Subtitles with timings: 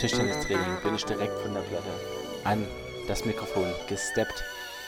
[0.00, 1.90] Tischtennistraining, bin ich direkt von der Platte
[2.44, 2.64] an
[3.06, 4.42] das Mikrofon gesteppt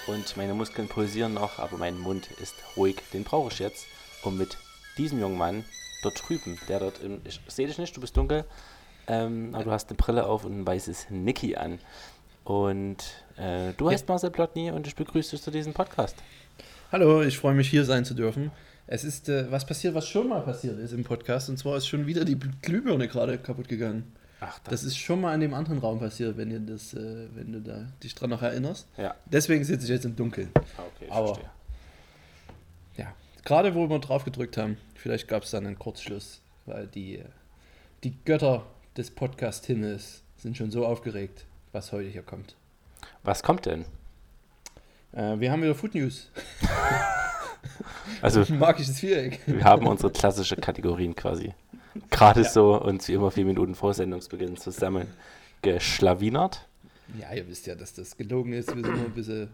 [0.07, 2.97] und meine Muskeln pulsieren noch, aber mein Mund ist ruhig.
[3.13, 3.85] Den brauche ich jetzt,
[4.23, 4.57] um mit
[4.97, 5.67] diesem jungen Mann
[6.03, 8.47] dort drüben, der dort, im, ich sehe dich nicht, du bist dunkel,
[9.07, 11.79] ähm, aber du hast eine Brille auf und ein weißes Niki an.
[12.45, 12.97] Und
[13.37, 16.17] äh, du heißt Marcel Plotny und ich begrüße dich zu diesem Podcast.
[16.91, 18.51] Hallo, ich freue mich hier sein zu dürfen.
[18.87, 21.51] Es ist äh, was passiert, was schon mal passiert ist im Podcast.
[21.51, 24.11] Und zwar ist schon wieder die Glühbirne gerade kaputt gegangen.
[24.45, 27.53] Ach, das, ist schon mal in dem anderen Raum passiert, wenn, ihr das, äh, wenn
[27.53, 28.89] du da dich dran noch erinnerst.
[28.97, 29.15] Ja.
[29.25, 30.51] Deswegen sitze ich jetzt im Dunkeln.
[30.55, 31.51] Ah, okay, Aber verstehe.
[32.97, 37.23] ja, gerade wo wir drauf gedrückt haben, vielleicht gab es dann einen Kurzschluss, weil die,
[38.03, 42.57] die Götter des Podcast-Himmels sind schon so aufgeregt, was heute hier kommt.
[43.23, 43.85] Was kommt denn?
[45.13, 46.33] Äh, wir haben wieder Food News.
[48.21, 49.39] Also, magisches Viereck.
[49.47, 51.55] Wir haben unsere klassische Kategorien quasi
[52.11, 52.49] gerade ja.
[52.49, 55.07] so uns wie immer vier Minuten vor Sendungsbeginn zusammen
[55.63, 56.67] geschlawinert.
[57.19, 58.69] Ja, ihr wisst ja, dass das gelogen ist.
[58.69, 59.49] Wir sind immer ein bisschen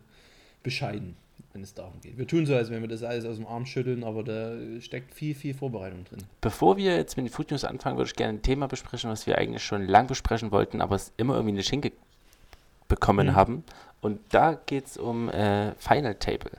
[0.63, 1.17] bescheiden,
[1.53, 2.17] wenn es darum geht.
[2.17, 5.15] Wir tun so, als wenn wir das alles aus dem Arm schütteln, aber da steckt
[5.15, 6.21] viel, viel Vorbereitung drin.
[6.41, 9.27] Bevor wir jetzt mit den Food News anfangen, würde ich gerne ein Thema besprechen, was
[9.27, 13.35] wir eigentlich schon lang besprechen wollten, aber es immer irgendwie nicht hingebekommen mhm.
[13.35, 13.65] haben.
[14.01, 16.53] Und da geht es um äh, Final Table.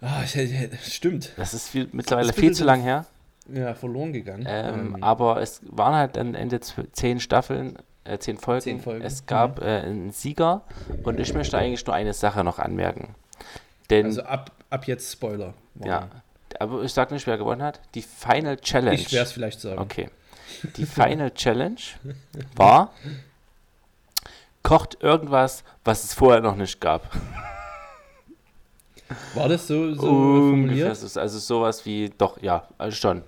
[0.00, 1.32] Ah, stimmt.
[1.36, 3.06] Das ist viel, mittlerweile viel zu lang her.
[3.52, 4.44] Ja, verloren gegangen.
[4.48, 5.02] Ähm, ähm.
[5.02, 8.62] Aber es waren halt am Ende zehn Staffeln, äh, zehn, Folgen.
[8.62, 9.04] zehn Folgen.
[9.04, 9.66] Es gab mhm.
[9.66, 10.62] äh, einen Sieger
[11.04, 13.14] und ich möchte eigentlich nur eine Sache noch anmerken.
[13.90, 15.54] Denn, also ab, ab jetzt Spoiler.
[15.74, 15.90] Morgen.
[15.90, 16.08] Ja,
[16.58, 17.80] aber ich sag nicht, wer gewonnen hat.
[17.94, 18.96] Die Final Challenge.
[18.96, 19.78] Ich werde es vielleicht sagen.
[19.78, 20.08] Okay.
[20.76, 21.76] Die Final Challenge
[22.54, 22.92] war,
[24.62, 27.10] kocht irgendwas, was es vorher noch nicht gab.
[29.34, 30.88] War das so, so formuliert?
[30.88, 33.22] Also sowas wie, doch, ja, also schon.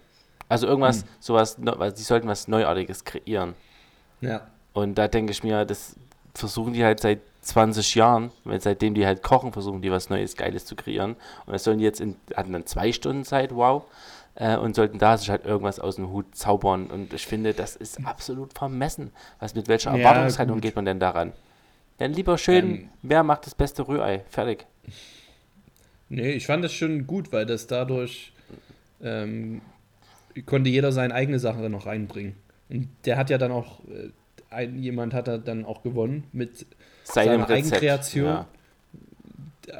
[0.48, 1.08] Also irgendwas, hm.
[1.20, 3.54] sowas, die sollten was Neuartiges kreieren.
[4.20, 4.46] Ja.
[4.72, 5.96] Und da denke ich mir, das
[6.34, 10.36] versuchen die halt seit 20 Jahren, weil seitdem die halt kochen, versuchen die was Neues,
[10.36, 11.16] Geiles zu kreieren.
[11.46, 13.84] Und das sollen die jetzt in, hatten dann zwei Stunden Zeit, wow,
[14.34, 16.86] äh, und sollten da sich halt irgendwas aus dem Hut zaubern.
[16.86, 19.12] Und ich finde, das ist absolut vermessen.
[19.40, 21.32] Was mit welcher Erwartungshaltung ja, geht man denn daran?
[21.98, 24.24] Dann lieber schön, ähm, wer macht das beste Rührei?
[24.30, 24.66] Fertig.
[26.08, 28.32] Nee, ich fand das schon gut, weil das dadurch
[29.02, 29.60] ähm,
[30.42, 32.34] konnte jeder seine eigene Sache noch reinbringen.
[32.68, 34.10] Und der hat ja dann auch, äh,
[34.50, 36.66] ein, jemand hat er dann auch gewonnen mit
[37.04, 38.46] Seinem seiner Eigenkreation ja.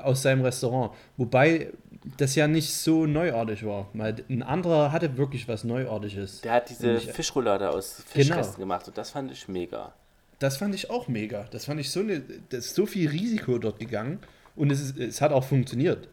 [0.03, 0.93] aus seinem Restaurant.
[1.17, 1.73] Wobei
[2.17, 3.89] das ja nicht so neuartig war.
[3.93, 6.41] Weil ein anderer hatte wirklich was Neuartiges.
[6.41, 8.59] Der hat diese ich, Fischroulade aus Fischresten genau.
[8.59, 9.93] gemacht und das fand ich mega.
[10.39, 11.47] Das fand ich auch mega.
[11.51, 14.21] Das fand ich so eine, das ist so viel Risiko dort gegangen
[14.57, 16.09] und es, ist, es hat auch funktioniert.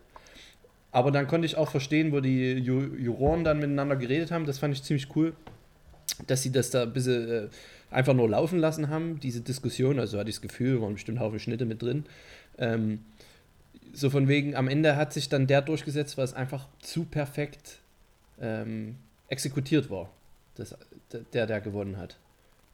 [0.95, 4.45] Aber dann konnte ich auch verstehen, wo die Juroren dann miteinander geredet haben.
[4.45, 5.33] Das fand ich ziemlich cool,
[6.25, 7.47] dass sie das da ein bisschen äh,
[7.91, 9.99] einfach nur laufen lassen haben, diese Diskussion.
[9.99, 12.05] Also hatte ich das Gefühl, waren bestimmt Haufen Schnitte mit drin.
[12.57, 13.03] Ähm,
[13.91, 17.79] so von wegen, am Ende hat sich dann der durchgesetzt, es einfach zu perfekt
[18.39, 18.95] ähm,
[19.27, 20.09] exekutiert war,
[20.55, 20.77] das,
[21.33, 22.15] der, der gewonnen hat.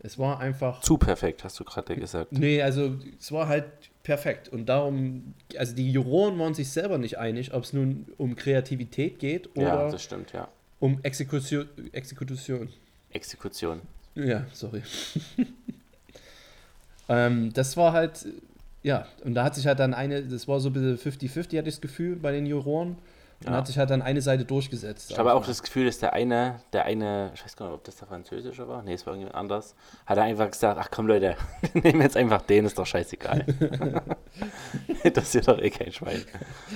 [0.03, 0.81] Es war einfach.
[0.81, 2.31] Zu perfekt, hast du gerade gesagt.
[2.31, 3.65] Nee, also es war halt
[4.03, 4.49] perfekt.
[4.49, 9.19] Und darum, also die Juroren waren sich selber nicht einig, ob es nun um Kreativität
[9.19, 10.47] geht oder ja, das stimmt, ja.
[10.79, 11.67] um Exekution.
[11.91, 12.69] Exekution.
[13.11, 13.81] Exekution.
[14.15, 14.81] Ja, sorry.
[17.09, 18.25] ähm, das war halt,
[18.81, 21.69] ja, und da hat sich halt dann eine, das war so ein bisschen 50-50, hatte
[21.69, 22.97] ich das Gefühl, bei den Juroren.
[23.45, 23.57] Und ja.
[23.57, 25.11] hat sich halt dann eine Seite durchgesetzt.
[25.11, 27.83] Ich habe auch das Gefühl, dass der eine, der eine, ich weiß gar nicht, ob
[27.83, 31.07] das der Französische war, nee, es war irgendjemand anders, hat er einfach gesagt, ach komm
[31.07, 31.35] Leute,
[31.73, 33.45] nehmen jetzt einfach den, ist doch scheißegal.
[35.13, 36.23] das ist doch eh kein Schwein.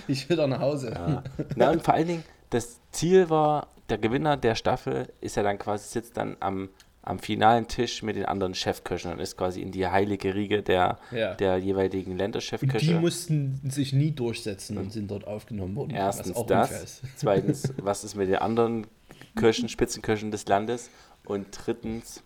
[0.07, 0.91] Ich will doch nach Hause.
[0.91, 1.23] Ja.
[1.55, 5.59] Na und vor allen Dingen, das Ziel war, der Gewinner der Staffel ist ja dann
[5.59, 6.69] quasi, sitzt dann am
[7.05, 10.97] am finalen Tisch mit den anderen Chefköchen und ist quasi in die heilige Riege der,
[11.11, 11.35] ja.
[11.35, 12.79] der jeweiligen Länderchefköche.
[12.79, 15.91] Die mussten sich nie durchsetzen und sind dort aufgenommen worden.
[15.91, 18.87] Erstens das, zweitens, was ist mit den anderen
[19.35, 20.89] Köchen, Spitzenköchen des Landes
[21.25, 22.23] und drittens,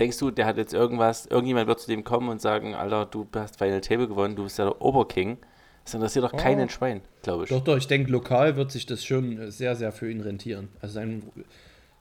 [0.00, 3.28] denkst du, der hat jetzt irgendwas, irgendjemand wird zu dem kommen und sagen, Alter, du
[3.36, 5.38] hast Final Table gewonnen, du bist ja der Oberking.
[5.84, 6.70] Das interessiert doch keinen oh.
[6.70, 7.50] Schwein, glaube ich.
[7.50, 10.68] Doch, doch, ich denke, lokal wird sich das schon sehr, sehr für ihn rentieren.
[10.80, 11.22] Also sein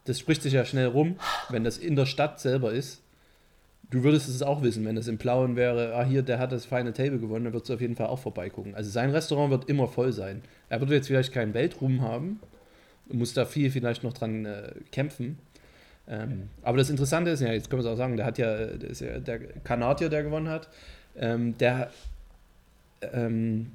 [0.05, 1.17] das spricht sich ja schnell rum,
[1.49, 3.01] wenn das in der Stadt selber ist.
[3.89, 6.65] Du würdest es auch wissen, wenn es im Blauen wäre, ah hier, der hat das
[6.65, 8.73] Final Table gewonnen, dann würdest du auf jeden Fall auch vorbeigucken.
[8.73, 10.41] Also sein Restaurant wird immer voll sein.
[10.69, 12.39] Er wird jetzt vielleicht keinen Weltruhm haben,
[13.09, 15.37] muss da viel vielleicht noch dran äh, kämpfen.
[16.07, 18.65] Ähm, aber das Interessante ist ja, jetzt können wir es auch sagen, der hat ja,
[18.65, 20.69] der, ja, der Kanadier, der gewonnen hat,
[21.17, 21.91] ähm, der
[23.01, 23.71] ähm,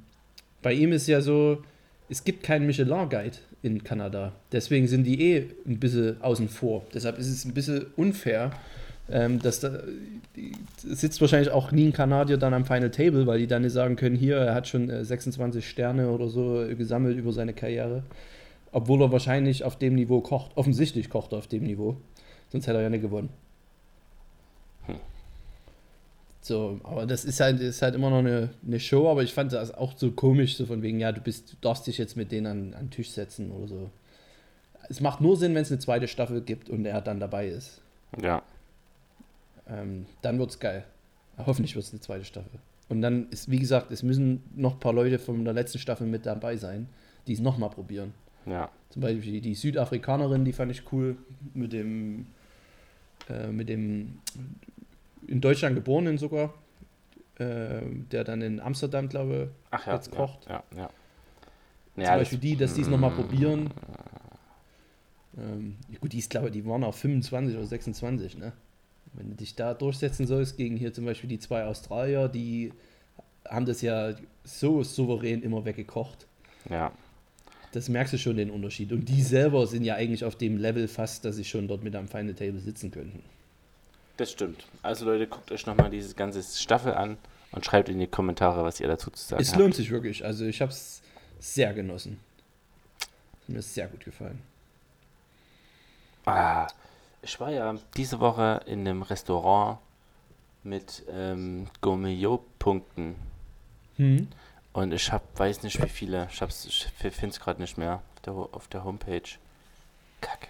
[0.61, 1.63] bei ihm ist ja so,
[2.09, 4.33] es gibt keinen Michelin-Guide in Kanada.
[4.51, 6.85] Deswegen sind die eh ein bisschen außen vor.
[6.93, 8.51] Deshalb ist es ein bisschen unfair,
[9.09, 9.79] ähm, dass da
[10.77, 13.95] sitzt wahrscheinlich auch nie ein Kanadier dann am Final Table, weil die dann nicht sagen
[13.95, 18.03] können, hier, er hat schon 26 äh, Sterne oder so gesammelt über seine Karriere.
[18.71, 20.51] Obwohl er wahrscheinlich auf dem Niveau kocht.
[20.55, 21.97] Offensichtlich kocht er auf dem Niveau.
[22.49, 23.29] Sonst hätte er ja nicht gewonnen.
[24.85, 24.95] Hm.
[26.47, 29.51] So, aber das ist halt, ist halt immer noch eine, eine Show, aber ich fand
[29.51, 32.31] das auch so komisch, so von wegen, ja, du bist, du darfst dich jetzt mit
[32.31, 33.89] denen an, an den Tisch setzen oder so.
[34.87, 37.81] Es macht nur Sinn, wenn es eine zweite Staffel gibt und er dann dabei ist.
[38.21, 38.43] Ja.
[39.67, 40.85] Ähm, dann es geil.
[41.37, 42.59] Hoffentlich wird es eine zweite Staffel.
[42.87, 46.07] Und dann ist, wie gesagt, es müssen noch ein paar Leute von der letzten Staffel
[46.07, 46.87] mit dabei sein,
[47.27, 48.13] die es nochmal probieren.
[48.45, 48.69] Ja.
[48.91, 51.17] Zum Beispiel die Südafrikanerin, die fand ich cool,
[51.53, 52.27] mit dem,
[53.29, 54.19] äh, mit dem
[55.27, 56.53] in Deutschland geborenen sogar,
[57.37, 57.81] äh,
[58.11, 60.45] der dann in Amsterdam, glaube ich, ja, jetzt kocht.
[60.47, 60.89] Ja, ja, ja.
[61.93, 63.71] Zum ja, Beispiel die, dass die es nochmal probieren.
[65.37, 68.53] Ähm, gut, die ist, glaube die waren auch 25 oder 26, ne?
[69.13, 72.71] Wenn du dich da durchsetzen sollst gegen hier zum Beispiel die zwei Australier, die
[73.47, 74.13] haben das ja
[74.43, 76.27] so souverän immer weggekocht.
[76.69, 76.91] Ja.
[77.71, 78.91] Das merkst du schon den Unterschied.
[78.91, 81.95] Und die selber sind ja eigentlich auf dem Level fast, dass sie schon dort mit
[81.95, 83.23] am Final Table sitzen könnten.
[84.17, 84.65] Das stimmt.
[84.81, 87.17] Also Leute, guckt euch nochmal diese ganze Staffel an
[87.51, 89.57] und schreibt in die Kommentare, was ihr dazu zu sagen es habt.
[89.57, 90.25] Es lohnt sich wirklich.
[90.25, 91.01] Also ich habe es
[91.39, 92.19] sehr genossen.
[93.47, 94.41] Mir ist sehr gut gefallen.
[96.25, 96.67] Ah,
[97.21, 99.79] ich war ja diese Woche in einem Restaurant
[100.63, 103.15] mit ähm, Gourmet-Punkten.
[103.95, 104.27] Hm.
[104.73, 106.27] Und ich hab, weiß nicht wie viele.
[106.31, 109.29] Ich, ich finde es gerade nicht mehr auf der, auf der Homepage.
[110.19, 110.49] Kacke.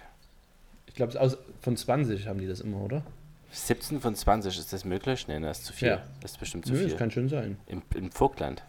[0.86, 3.02] Ich glaube, von 20 haben die das immer, oder?
[3.50, 5.26] 17 von 20, ist das möglich?
[5.28, 5.88] Nein, das ist zu viel.
[5.88, 6.02] Ja.
[6.20, 6.88] Das ist bestimmt zu Nö, viel.
[6.90, 7.58] Das kann schon sein.
[7.66, 8.62] Im, im Vogtland.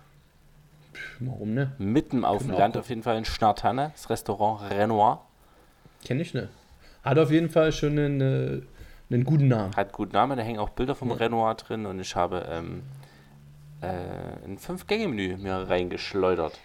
[1.20, 1.74] Warum ne?
[1.78, 5.26] Mitten auf dem Land auf jeden Fall in Schnartanne, das Restaurant Renoir.
[6.04, 6.50] Kenne ich ne.
[7.04, 8.62] Hat auf jeden Fall schon einen, äh,
[9.14, 9.76] einen guten Namen.
[9.76, 11.16] Hat guten Namen, da hängen auch Bilder vom ja.
[11.16, 12.84] Renoir drin und ich habe ähm,
[13.82, 16.60] äh, ein Fünf-Gänge-Menü mir reingeschleudert.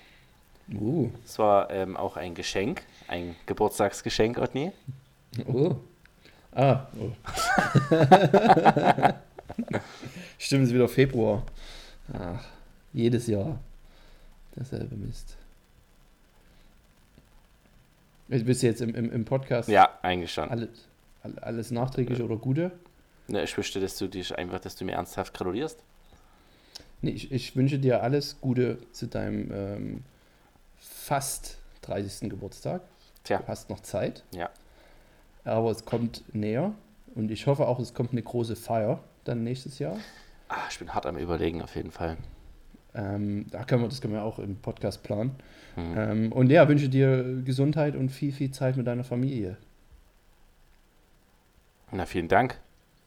[0.73, 1.11] Uh.
[1.25, 4.73] Es war ähm, auch ein Geschenk, ein Geburtstagsgeschenk, Otni.
[5.47, 5.77] Oh.
[6.55, 7.11] Ah, oh.
[10.39, 11.45] Stimmt, es ist wieder Februar.
[12.13, 12.45] Ach,
[12.93, 13.59] jedes Jahr
[14.55, 15.37] derselbe Mist.
[18.29, 19.69] Bist du jetzt im, im, im Podcast?
[19.69, 20.49] Ja, eigentlich schon.
[20.49, 20.69] Alles,
[21.41, 22.25] alles nachträglich ja.
[22.25, 22.71] oder gute?
[23.27, 25.83] Ne, ich wünschte, dass du dich einfach, dass du mir ernsthaft gratulierst.
[27.03, 30.05] Nee, ich, ich wünsche dir alles Gute zu deinem ähm,
[30.79, 32.31] fast 30.
[32.31, 32.83] Geburtstag.
[33.25, 33.39] Tja.
[33.39, 34.23] Du hast noch Zeit.
[34.33, 34.51] Ja.
[35.45, 36.73] Aber es kommt näher
[37.15, 39.99] und ich hoffe auch, es kommt eine große Feier dann nächstes Jahr.
[40.49, 42.17] Ah, ich bin hart am Überlegen auf jeden Fall.
[42.95, 45.33] Ähm, da können wir, das können wir auch im Podcast planen.
[45.77, 45.95] Mhm.
[45.97, 49.57] Ähm, und ja, wünsche dir Gesundheit und viel, viel Zeit mit deiner Familie.
[51.91, 52.59] Na, vielen Dank.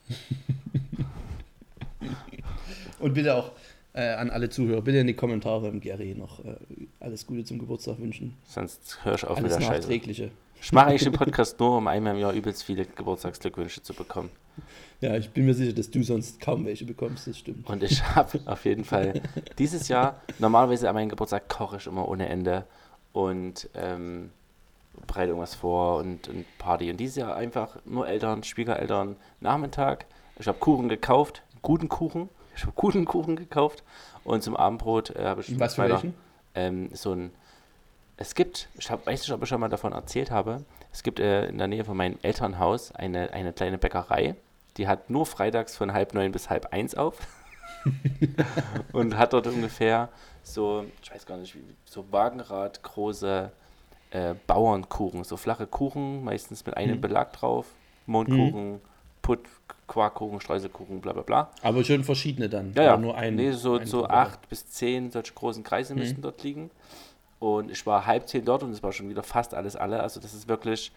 [3.00, 3.52] und bitte auch
[3.94, 6.56] äh, an alle Zuhörer, bitte in die Kommentare im Gary noch äh,
[7.00, 8.36] alles Gute zum Geburtstag wünschen.
[8.46, 9.88] Sonst hörst du auf alles mit der Scheiße.
[10.62, 14.30] Ich mache eigentlich den Podcast nur, um einmal im Jahr übelst viele Geburtstagsglückwünsche zu bekommen.
[15.02, 17.70] Ja, ich bin mir sicher, dass du sonst kaum welche bekommst, das stimmt.
[17.70, 19.22] Und ich habe auf jeden Fall
[19.60, 22.66] dieses Jahr, normalerweise an meinem Geburtstag koche ich immer ohne Ende
[23.14, 24.32] und ähm,
[25.06, 26.90] bereite irgendwas vor und, und Party.
[26.90, 30.06] Und dieses Jahr einfach nur Eltern, Schwiegereltern, Nachmittag.
[30.40, 32.30] Ich habe Kuchen gekauft, guten Kuchen.
[32.56, 33.84] Ich habe guten Kuchen gekauft
[34.24, 36.16] und zum Abendbrot äh, habe ich Was für welchen?
[36.56, 37.32] Ähm, so ein
[38.18, 41.20] es gibt, ich hab, weiß nicht, ob ich schon mal davon erzählt habe, es gibt
[41.20, 44.36] äh, in der Nähe von meinem Elternhaus eine, eine kleine Bäckerei,
[44.78, 47.20] die hat nur freitags von halb neun bis halb eins auf
[48.92, 50.10] und hat dort ungefähr
[50.44, 53.52] so, ich weiß gar nicht, wie, so Wagenrad große
[54.12, 57.02] äh, Bauernkuchen, so flache Kuchen, meistens mit einem mhm.
[57.02, 57.68] Belag drauf,
[58.06, 58.82] Mondkuchen, mhm.
[59.22, 59.42] Putt,
[59.88, 61.52] Quarkkuchen, Streuselkuchen, bla bla bla.
[61.62, 62.74] Aber schon verschiedene dann.
[62.76, 62.98] Ja, ja.
[62.98, 63.36] nur ein.
[63.36, 66.00] Nee, so, so acht bis zehn solche großen Kreise mhm.
[66.00, 66.72] müssten dort liegen.
[67.40, 70.02] Und ich war halb zehn dort und es war schon wieder fast alles alle.
[70.02, 70.92] Also das ist wirklich,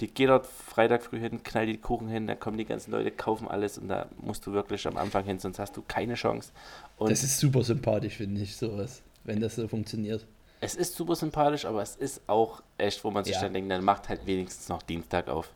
[0.00, 3.10] die geht dort Freitag früh hin, knallt die Kuchen hin, dann kommen die ganzen Leute,
[3.10, 6.50] kaufen alles und da musst du wirklich am Anfang hin, sonst hast du keine Chance.
[6.98, 10.26] Und das ist super sympathisch, finde ich, sowas, wenn das so funktioniert.
[10.60, 13.42] Es ist super sympathisch, aber es ist auch echt, wo man sich ja.
[13.42, 15.50] dann denkt, dann macht halt wenigstens noch Dienstag auf.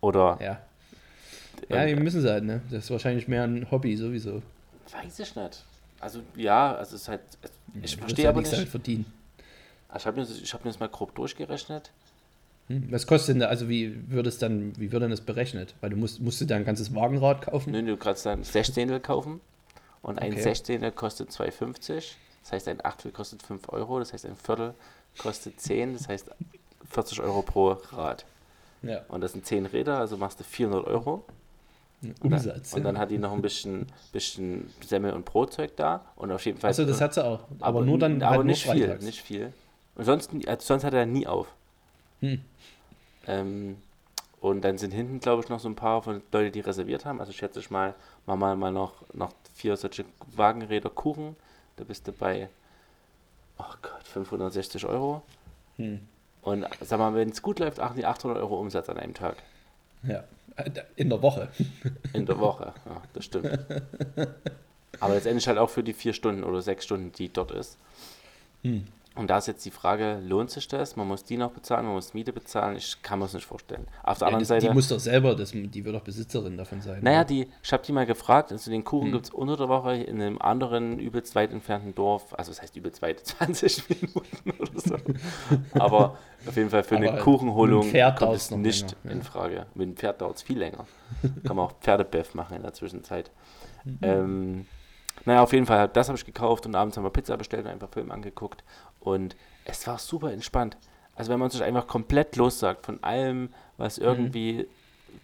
[0.00, 0.38] Oder.
[0.40, 0.60] Ja.
[1.68, 2.62] Ja, die müssen sie halt, ne?
[2.70, 4.42] Das ist wahrscheinlich mehr ein Hobby sowieso.
[4.92, 5.64] Weiß ich nicht.
[6.00, 7.20] Also ja, also es ist halt.
[7.82, 8.52] Ich ja, verstehe aber nicht.
[8.52, 9.12] Halt verdienen.
[9.96, 11.90] Ich habe mir, hab mir das mal grob durchgerechnet.
[12.68, 15.74] Hm, was kostet denn da, also wie würde es dann, wie wird denn das berechnet?
[15.80, 17.72] Weil du musst, musst du da ein ganzes Wagenrad kaufen?
[17.72, 19.40] Nö, du kannst dann ein Sechzehntel kaufen
[20.02, 20.42] und ein okay.
[20.42, 22.12] Sechzehntel kostet 2,50.
[22.42, 24.74] Das heißt, ein Achtel kostet 5 Euro, das heißt, ein Viertel
[25.18, 26.30] kostet 10, das heißt
[26.90, 28.24] 40 Euro pro Rad.
[28.82, 29.02] Ja.
[29.08, 31.24] Und das sind 10 Räder, also machst du 400 Euro.
[32.20, 32.46] Umsatz.
[32.46, 36.04] Und dann, und dann hat die noch ein bisschen, bisschen Semmel und Brotzeug da.
[36.16, 36.70] Und auf jeden Fall.
[36.70, 37.40] Achso, das hat sie auch.
[37.58, 39.52] Aber, aber nur dann aber halt nicht viel, nicht viel.
[39.98, 41.52] Und sonst, also sonst hat er nie auf.
[42.20, 42.40] Hm.
[43.26, 43.76] Ähm,
[44.40, 47.20] und dann sind hinten, glaube ich, noch so ein paar von Leute, die reserviert haben.
[47.20, 51.34] Also schätze ich mal, machen wir mal noch, noch vier solche Wagenräder Kuchen.
[51.76, 52.48] Da bist du bei,
[53.58, 55.22] oh Gott, 560 Euro.
[55.76, 56.00] Hm.
[56.42, 59.36] Und sag mal, wenn es gut läuft, achten die 800 Euro Umsatz an einem Tag.
[60.04, 60.22] Ja.
[60.94, 61.48] In der Woche.
[62.12, 63.46] In der Woche, ja, das stimmt.
[65.00, 67.78] Aber letztendlich halt auch für die vier Stunden oder sechs Stunden, die dort ist.
[68.62, 68.86] Hm.
[69.18, 70.94] Und da ist jetzt die Frage, lohnt sich das?
[70.96, 72.76] Man muss die noch bezahlen, man muss Miete bezahlen.
[72.76, 73.86] Ich kann mir das nicht vorstellen.
[74.02, 74.66] Auf der Ja, anderen das, Seite.
[74.68, 77.02] die muss doch selber, das, die wird doch Besitzerin davon sein.
[77.02, 77.24] Naja, oder?
[77.26, 79.12] die, ich habe die mal gefragt, also den Kuchen Hm.
[79.12, 82.76] gibt es unter der Woche in einem anderen übelst weit entfernten Dorf, also das heißt
[82.76, 84.96] übelst weit, 20 Minuten oder so.
[85.80, 89.22] Aber auf jeden Fall für eine Aber Kuchenholung dem Pferd kommt es nicht länger, in
[89.22, 89.66] Frage.
[89.74, 90.86] Mit dem Pferd dauert es viel länger.
[91.44, 93.30] Kann man auch Pferdebeff machen in der Zwischenzeit.
[93.84, 93.98] Mhm.
[94.02, 94.66] Ähm,
[95.24, 97.72] naja, auf jeden Fall, das habe ich gekauft und abends haben wir Pizza bestellt und
[97.72, 98.62] einfach Film angeguckt
[99.08, 100.76] und es war super entspannt.
[101.14, 103.48] Also wenn man sich einfach komplett lossagt von allem, Mhm.
[103.76, 104.66] was irgendwie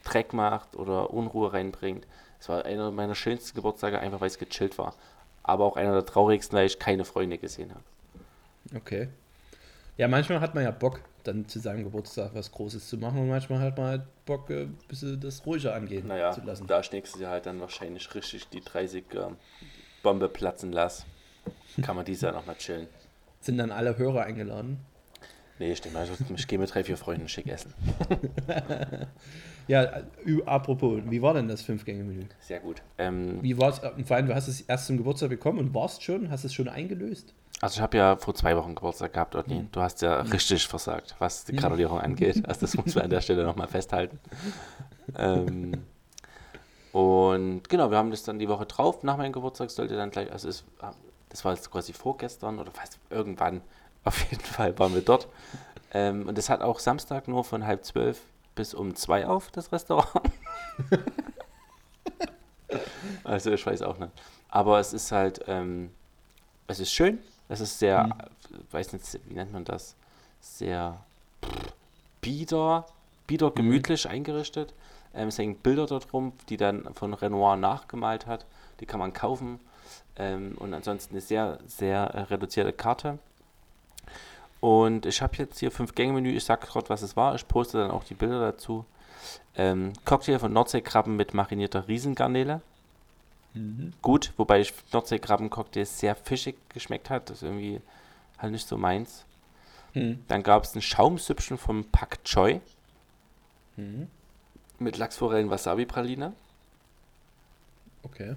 [0.04, 2.06] Dreck macht oder Unruhe reinbringt.
[2.40, 4.94] Es war einer meiner schönsten Geburtstage, einfach weil es gechillt war.
[5.42, 7.84] Aber auch einer der traurigsten, weil ich keine Freunde gesehen habe.
[8.76, 9.08] Okay.
[9.96, 13.28] Ja, manchmal hat man ja Bock, dann zu seinem Geburtstag was Großes zu machen und
[13.28, 16.66] manchmal hat man halt Bock, äh, ein bisschen das ruhiger angehen Naja, zu lassen.
[16.66, 19.36] da ich nächstes Jahr halt dann wahrscheinlich richtig die 30 ähm,
[20.02, 21.04] Bombe platzen lasse,
[21.82, 22.88] kann man dieses Jahr nochmal chillen.
[23.44, 24.78] Sind dann alle Hörer eingeladen?
[25.58, 27.74] Nee, denke mal, ich, gehe mit drei, vier Freunden schick essen.
[29.66, 30.02] Ja, äh,
[30.44, 32.26] apropos, wie war denn das Fünf-Gänge-Menü?
[32.40, 32.82] Sehr gut.
[32.98, 36.02] Ähm, Wie war es, vor allem, du hast es erst zum Geburtstag bekommen und warst
[36.02, 37.32] schon, hast es schon eingelöst?
[37.62, 39.60] Also ich habe ja vor zwei Wochen Geburtstag gehabt, Otni.
[39.60, 39.68] Mhm.
[39.72, 42.42] Du hast ja richtig versagt, was die Gradierung angeht.
[42.46, 44.18] Also das muss man an der Stelle nochmal festhalten.
[45.16, 45.72] ähm,
[46.92, 49.02] und genau, wir haben das dann die Woche drauf.
[49.02, 50.64] Nach meinem Geburtstag sollte dann gleich, also es,
[51.34, 53.60] das war jetzt quasi vorgestern oder fast irgendwann.
[54.04, 55.26] Auf jeden Fall waren wir dort.
[55.92, 58.20] Ähm, und das hat auch Samstag nur von halb zwölf
[58.54, 60.30] bis um zwei auf, das Restaurant.
[63.24, 64.12] also ich weiß auch nicht.
[64.48, 65.90] Aber es ist halt, ähm,
[66.68, 67.18] es ist schön.
[67.48, 68.12] Es ist sehr, Mhm.
[68.70, 69.96] weiß nicht, wie nennt man das?
[70.40, 71.02] Sehr
[72.20, 72.86] bieder,
[73.26, 74.72] bieder gemütlich eingerichtet.
[75.12, 78.46] Ähm, es hängen Bilder dort rum, die dann von Renoir nachgemalt hat.
[78.78, 79.58] Die kann man kaufen.
[80.16, 83.18] Ähm, und ansonsten eine sehr, sehr äh, reduzierte Karte.
[84.60, 86.30] Und ich habe jetzt hier fünf Gänge-Menü.
[86.30, 87.34] Ich sage gerade, was es war.
[87.34, 88.84] Ich poste dann auch die Bilder dazu.
[89.56, 92.60] Ähm, Cocktail von Nordseekrabben mit marinierter Riesengarnele.
[94.02, 97.30] Gut, wobei ich Nordseekrabben-Cocktail sehr fischig geschmeckt hat.
[97.30, 97.80] Das ist irgendwie
[98.36, 99.24] halt nicht so meins.
[99.92, 100.24] Mhm.
[100.26, 102.60] Dann gab es ein Schaumsüppchen vom Pak Choi
[103.76, 104.08] Mhm.
[104.80, 106.32] mit Lachsforellen Wasabi-Praline.
[108.02, 108.34] Okay.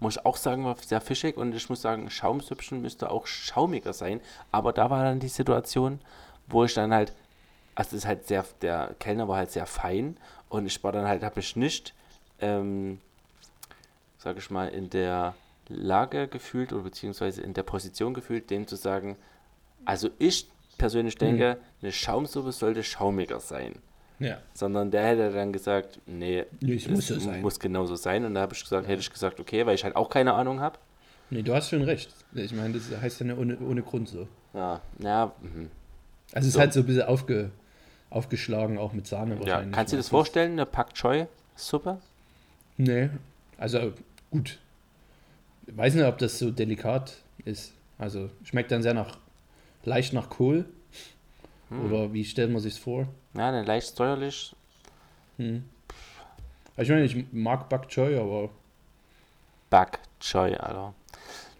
[0.00, 3.92] Muss ich auch sagen, war sehr fischig und ich muss sagen, Schaumsüppchen müsste auch schaumiger
[3.92, 4.20] sein.
[4.50, 6.00] Aber da war dann die Situation,
[6.46, 7.12] wo ich dann halt,
[7.74, 10.16] also ist halt sehr, der Kellner war halt sehr fein
[10.48, 11.94] und ich war dann halt, habe ich nicht,
[12.40, 12.98] ähm,
[14.18, 15.34] sage ich mal, in der
[15.68, 19.16] Lage gefühlt oder beziehungsweise in der Position gefühlt, dem zu sagen,
[19.84, 23.74] also ich persönlich denke, eine Schaumsuppe sollte schaumiger sein.
[24.20, 24.38] Ja.
[24.54, 27.40] Sondern der hätte dann gesagt, nee, es muss so sein.
[27.40, 28.24] muss genauso sein.
[28.24, 30.60] Und da habe ich gesagt, hätte ich gesagt, okay, weil ich halt auch keine Ahnung
[30.60, 30.78] habe.
[31.30, 32.12] Nee, du hast schon recht.
[32.34, 34.28] Ich meine, das heißt ja ohne, ohne Grund so.
[34.52, 35.70] Ja, ja, mhm.
[36.32, 36.60] Also es ist So.
[36.60, 37.50] halt so ein bisschen aufge,
[38.10, 39.40] aufgeschlagen, auch mit Sahne ja.
[39.40, 39.74] wahrscheinlich.
[39.74, 41.98] Kannst du dir das vorstellen, eine Pak Choi Suppe?
[42.76, 43.10] Nee.
[43.58, 43.92] Also
[44.30, 44.58] gut.
[45.66, 47.72] Ich weiß nicht, ob das so delikat ist.
[47.98, 49.18] Also schmeckt dann sehr nach
[49.84, 50.64] leicht nach Kohl.
[51.70, 51.86] Hm.
[51.86, 53.06] Oder wie stellt man sich vor?
[53.34, 54.54] Ja, eine leicht säuerlich.
[55.38, 55.64] Hm.
[56.76, 58.50] Ich meine, ich mag Bak Choy, aber
[59.70, 60.94] Bak Choi, Alter.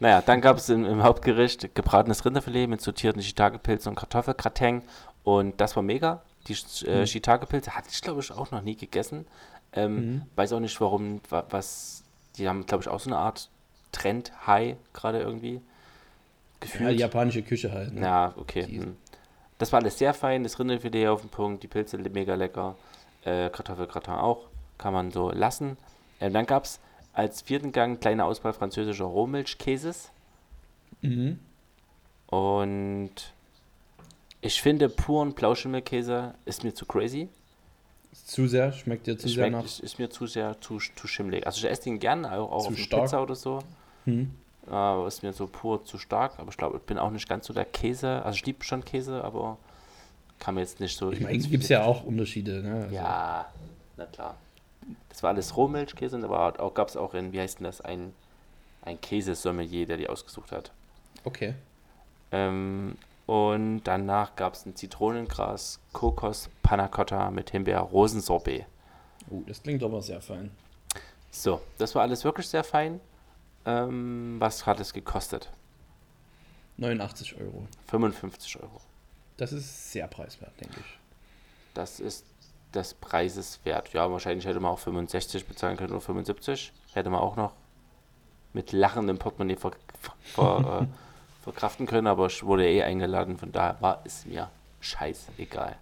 [0.01, 4.83] Naja, dann gab es im, im Hauptgericht gebratenes Rinderfilet mit sortierten Shiitake-Pilzen und Kartoffelgrateng.
[5.25, 6.23] Und das war mega.
[6.49, 7.07] Die äh, Mhm.
[7.07, 9.27] Shiitake-Pilze hatte ich, glaube ich, auch noch nie gegessen.
[9.75, 10.23] Ähm, Mhm.
[10.37, 12.03] Weiß auch nicht, warum, wa- was.
[12.39, 13.51] Die haben, glaube ich, auch so eine Art
[13.93, 15.55] Trend-High gerade irgendwie.
[15.55, 15.61] ja,
[16.61, 16.93] Gefühlt.
[16.93, 17.93] die japanische Küche halt.
[17.95, 18.01] Ne?
[18.01, 18.65] Ja, okay.
[18.67, 18.97] Die- hm.
[19.61, 22.77] Das war alles sehr fein, das Rinderfilet auf den Punkt, die Pilze mega lecker,
[23.25, 24.47] äh, Kartoffelgratin auch,
[24.79, 25.77] kann man so lassen.
[26.21, 26.81] Ähm, dann gab es
[27.13, 30.11] als vierten Gang kleine Auswahl französischer Rohmilchkäses
[31.03, 31.39] Mhm.
[32.27, 33.11] und
[34.41, 37.29] ich finde puren Blauschimmelkäse ist mir zu crazy.
[38.13, 39.65] Zu sehr, schmeckt dir zu sehr Schmeckt, nach.
[39.65, 41.47] ist, ist mir zu sehr zu, zu schimmelig.
[41.47, 43.03] Also ich esse den gerne, auch, auch Zu auf stark.
[43.05, 43.61] Pizza oder so.
[44.07, 44.31] Hm.
[44.71, 47.47] Äh, ist mir so pur zu stark, aber ich glaube, ich bin auch nicht ganz
[47.47, 48.23] so der Käse.
[48.25, 49.59] Also ich liebe schon Käse, aber
[50.39, 51.13] kann mir jetzt nicht so.
[51.13, 52.83] Ich meine, gibt es ja auch Unterschiede, ne?
[52.85, 53.47] Also ja,
[53.97, 54.37] na klar.
[55.09, 58.13] Das war alles Rohmilchkäse da auch, gab es auch in, wie heißt denn das, ein,
[58.83, 60.73] ein Käsesommelier, der die ausgesucht hat.
[61.25, 61.55] Okay.
[62.33, 68.65] Ähm, und danach gab es ein Zitronengras, Kokos, Panna Cotta mit Himbeer, Rosensorbet.
[69.31, 70.51] Uh, das klingt aber sehr fein.
[71.31, 73.01] So, das war alles wirklich sehr fein.
[73.67, 75.51] Ähm, was hat es gekostet?
[76.79, 77.67] 89 Euro.
[77.89, 78.81] 55 Euro.
[79.37, 80.99] Das ist sehr preiswert, denke ich.
[81.75, 82.25] Das ist
[82.75, 83.93] des Preises wert.
[83.93, 86.73] Ja, wahrscheinlich hätte man auch 65 bezahlen können oder 75.
[86.93, 87.53] Hätte man auch noch
[88.53, 89.73] mit lachendem Portemonnaie ver,
[90.23, 94.51] ver, äh, verkraften können, aber ich wurde eh eingeladen, von daher war es mir
[94.81, 95.77] scheißegal.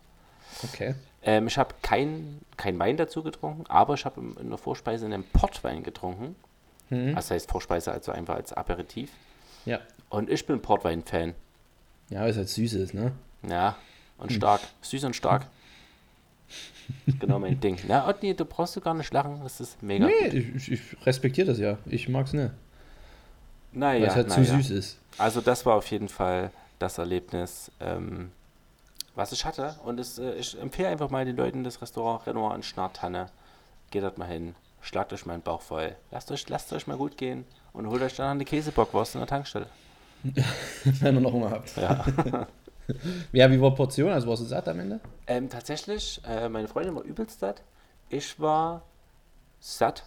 [0.65, 0.95] Okay.
[1.23, 5.25] Ähm, ich habe kein, kein Wein dazu getrunken, aber ich habe in der Vorspeise einen
[5.25, 6.37] Portwein getrunken.
[6.91, 7.15] Mhm.
[7.15, 9.11] Das heißt Vorspeise, also einfach als Aperitif.
[9.65, 9.81] Ja.
[10.09, 11.35] Und ich bin Portwein-Fan.
[12.11, 13.13] Ja, weil es halt süß ist, ne?
[13.47, 13.77] Ja,
[14.17, 14.61] und stark.
[14.61, 14.69] Hm.
[14.81, 15.47] Süß und stark.
[17.21, 17.79] genau mein Ding.
[17.87, 20.07] Na, Otni, du brauchst du gar nicht lachen, das ist mega.
[20.07, 21.79] Nee, ich, ich, respektiere das ja.
[21.87, 22.51] Ich mag's nicht.
[23.73, 24.01] Naja.
[24.01, 24.57] Weil es halt zu ja.
[24.57, 24.99] süß ist.
[25.19, 28.31] Also, das war auf jeden Fall das Erlebnis, ähm,
[29.15, 29.77] was ich hatte.
[29.85, 33.29] Und es, äh, ich empfehle einfach mal den Leuten das Restaurant Renoir in Schnartanne.
[33.91, 34.55] Geht dort mal hin,
[34.89, 35.95] schlagt euch meinen Bauch voll.
[36.11, 39.29] Lasst euch, lasst euch mal gut gehen und holt euch dann eine Käsebockwurst in der
[39.29, 39.67] Tankstelle.
[40.85, 41.77] Wenn ihr noch Hunger habt.
[41.77, 42.07] Ja.
[43.33, 44.11] ja, wie war Portion?
[44.11, 45.01] Also warst du satt am Ende?
[45.27, 47.63] Ähm, tatsächlich, äh, meine Freundin war übelst satt.
[48.09, 48.83] Ich war
[49.61, 50.05] satt.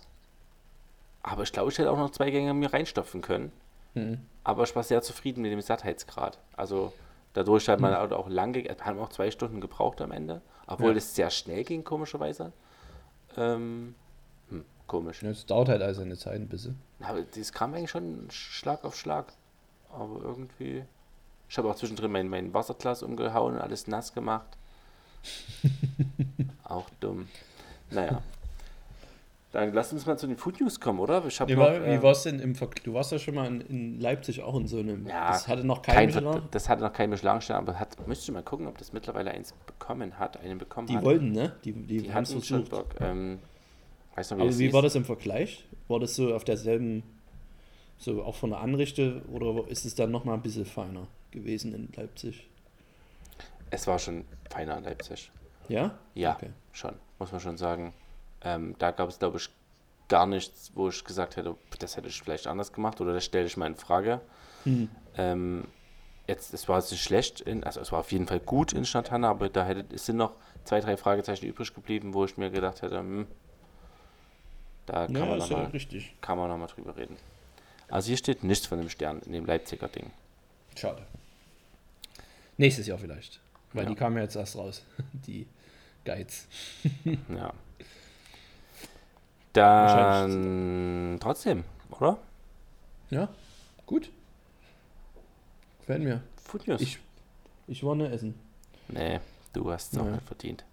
[1.22, 3.52] Aber ich glaube, ich hätte auch noch zwei Gänge mir reinstopfen können.
[3.94, 4.26] Mhm.
[4.44, 6.39] Aber ich war sehr zufrieden mit dem Sattheitsgrad.
[6.58, 6.91] Also
[7.34, 8.13] dadurch hat man mhm.
[8.13, 10.41] auch lange, haben auch zwei Stunden gebraucht am Ende.
[10.65, 10.98] Obwohl ja.
[10.98, 12.52] es sehr schnell ging, komischerweise.
[13.38, 13.96] Ähm, hm,
[14.91, 15.23] komisch.
[15.23, 16.77] Es dauert halt also eine Zeit ein bisschen.
[16.99, 19.32] Aber das kam eigentlich schon Schlag auf Schlag.
[19.93, 20.84] Aber irgendwie.
[21.49, 24.47] Ich habe auch zwischendrin mein, mein Wasserglas umgehauen und alles nass gemacht.
[26.63, 27.27] auch dumm.
[27.89, 28.21] Naja.
[29.54, 31.25] Dann lass uns mal zu den Food News kommen, oder?
[31.25, 33.99] Ich wie, war, äh, war's denn im Ver Du warst ja schon mal in, in,
[33.99, 35.06] Leipzig auch in so einem.
[35.08, 38.43] Ja, das hatte noch kein, kein Das hatte noch kein Michelin-Stern, aber hat, müsste mal
[38.43, 41.01] gucken, ob das mittlerweile eins bekommen hat, einen bekommen die hat.
[41.01, 41.54] Die wollten, ne?
[41.65, 42.95] Die, die, die hatten schon Bock.
[43.01, 43.39] Ähm,
[44.15, 44.74] weiß noch, wie aber wie hieß.
[44.74, 45.65] war das im Vergleich?
[45.88, 47.04] War das so auf derselben,
[47.97, 51.89] so auch von der Anrichte oder ist es dann nochmal ein bisschen feiner gewesen in
[51.95, 52.47] Leipzig?
[53.69, 55.32] Es war schon feiner in Leipzig.
[55.69, 55.97] Ja?
[56.13, 56.50] Ja, okay.
[56.74, 57.93] schon, muss man schon sagen.
[58.43, 59.50] Ähm, da gab es, glaube ich,
[60.10, 63.45] gar nichts, wo ich gesagt hätte, das hätte ich vielleicht anders gemacht oder das stelle
[63.45, 64.19] ich mal in Frage.
[64.65, 64.89] Mhm.
[65.15, 65.63] Ähm,
[66.28, 68.84] jetzt, es war jetzt nicht schlecht, in, also es war auf jeden Fall gut in
[68.84, 70.34] Stadthanna, aber da hätte, es sind noch
[70.65, 73.28] zwei, drei Fragezeichen übrig geblieben, wo ich mir gedacht hätte, hm,
[74.86, 75.70] da kann, ja, man noch ja
[76.22, 77.17] kann man nochmal drüber reden.
[77.89, 80.12] Also hier steht nichts von dem Stern in dem Leipziger Ding.
[80.76, 81.06] Schade.
[82.58, 83.39] Nächstes Jahr vielleicht.
[83.74, 83.89] Weil ja.
[83.89, 85.48] die kamen ja jetzt erst raus, die
[86.06, 86.48] Guides.
[87.30, 87.54] ja.
[89.54, 92.17] Dann trotzdem, oder?
[93.10, 93.28] Ja,
[93.86, 94.10] gut.
[95.82, 96.22] Gefällt mir.
[96.41, 96.82] Food News.
[96.82, 97.00] Ich,
[97.67, 98.36] ich war nur essen.
[98.88, 99.20] Nee,
[99.52, 100.63] du hast es auch nicht verdient.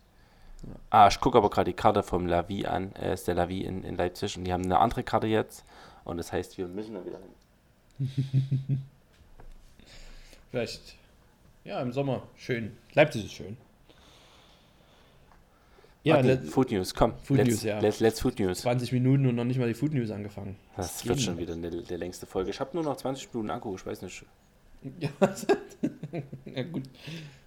[0.91, 2.93] Ah, ich gucke aber gerade die Karte vom Lavi an.
[2.95, 5.65] Er ist der Lavi in, in Leipzig und die haben eine andere Karte jetzt.
[6.05, 7.19] Und das heißt, wir müssen da wieder
[7.99, 8.83] hin.
[10.51, 10.97] Vielleicht.
[11.65, 12.23] Ja, im Sommer.
[12.37, 12.77] Schön.
[12.95, 13.57] Leipzig ist schön.
[16.05, 17.13] Ja, okay, Food News, komm.
[17.23, 17.79] Food let's, News, ja.
[17.81, 18.61] Let's, let's Food News.
[18.61, 20.57] 20 Minuten und noch nicht mal die Food News angefangen.
[20.77, 22.51] Das, das wird schon wieder eine, eine längste Folge.
[22.51, 24.25] Ich habe nur noch 20 Minuten Akku, ich weiß nicht.
[25.01, 25.11] Ja,
[26.47, 26.85] ja gut.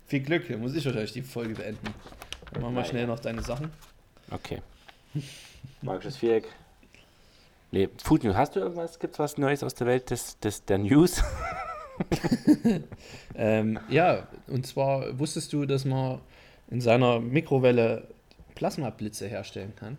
[0.05, 1.87] Viel Glück, dann muss ich wahrscheinlich die Folge beenden.
[2.51, 3.71] Dann machen wir schnell noch deine Sachen.
[4.29, 4.61] Okay.
[5.81, 6.47] Magisches Viereck.
[7.71, 8.35] Nee, Food News.
[8.35, 8.99] Hast du irgendwas?
[8.99, 11.23] Gibt es was Neues aus der Welt des, des, der News?
[13.35, 16.19] ähm, ja, und zwar wusstest du, dass man
[16.69, 18.07] in seiner Mikrowelle
[18.55, 19.97] Plasmablitze herstellen kann?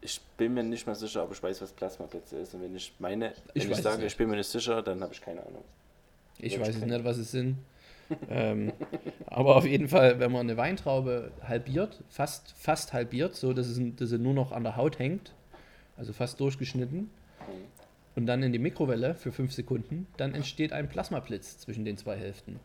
[0.00, 2.54] Ich bin mir nicht mal sicher, ob ich weiß, was Plasmablitze ist.
[2.54, 5.12] Und wenn ich meine, wenn ich, ich sage, ich bin mir nicht sicher, dann habe
[5.12, 5.64] ich keine Ahnung.
[6.38, 7.58] Ich weiß ich nicht, was es sind.
[8.28, 8.72] Ähm,
[9.26, 13.80] aber auf jeden Fall, wenn man eine Weintraube halbiert, fast, fast halbiert, so dass, es,
[13.96, 15.32] dass sie nur noch an der Haut hängt,
[15.96, 17.10] also fast durchgeschnitten, mhm.
[18.16, 22.16] und dann in die Mikrowelle für fünf Sekunden, dann entsteht ein Plasmablitz zwischen den zwei
[22.16, 22.60] Hälften.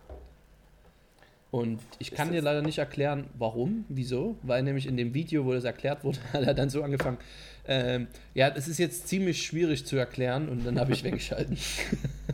[1.52, 5.54] Und ich kann dir leider nicht erklären, warum, wieso, weil nämlich in dem Video, wo
[5.54, 7.18] das erklärt wurde, hat er dann so angefangen,
[7.66, 11.58] ähm, ja, das ist jetzt ziemlich schwierig zu erklären und dann habe ich weggeschalten.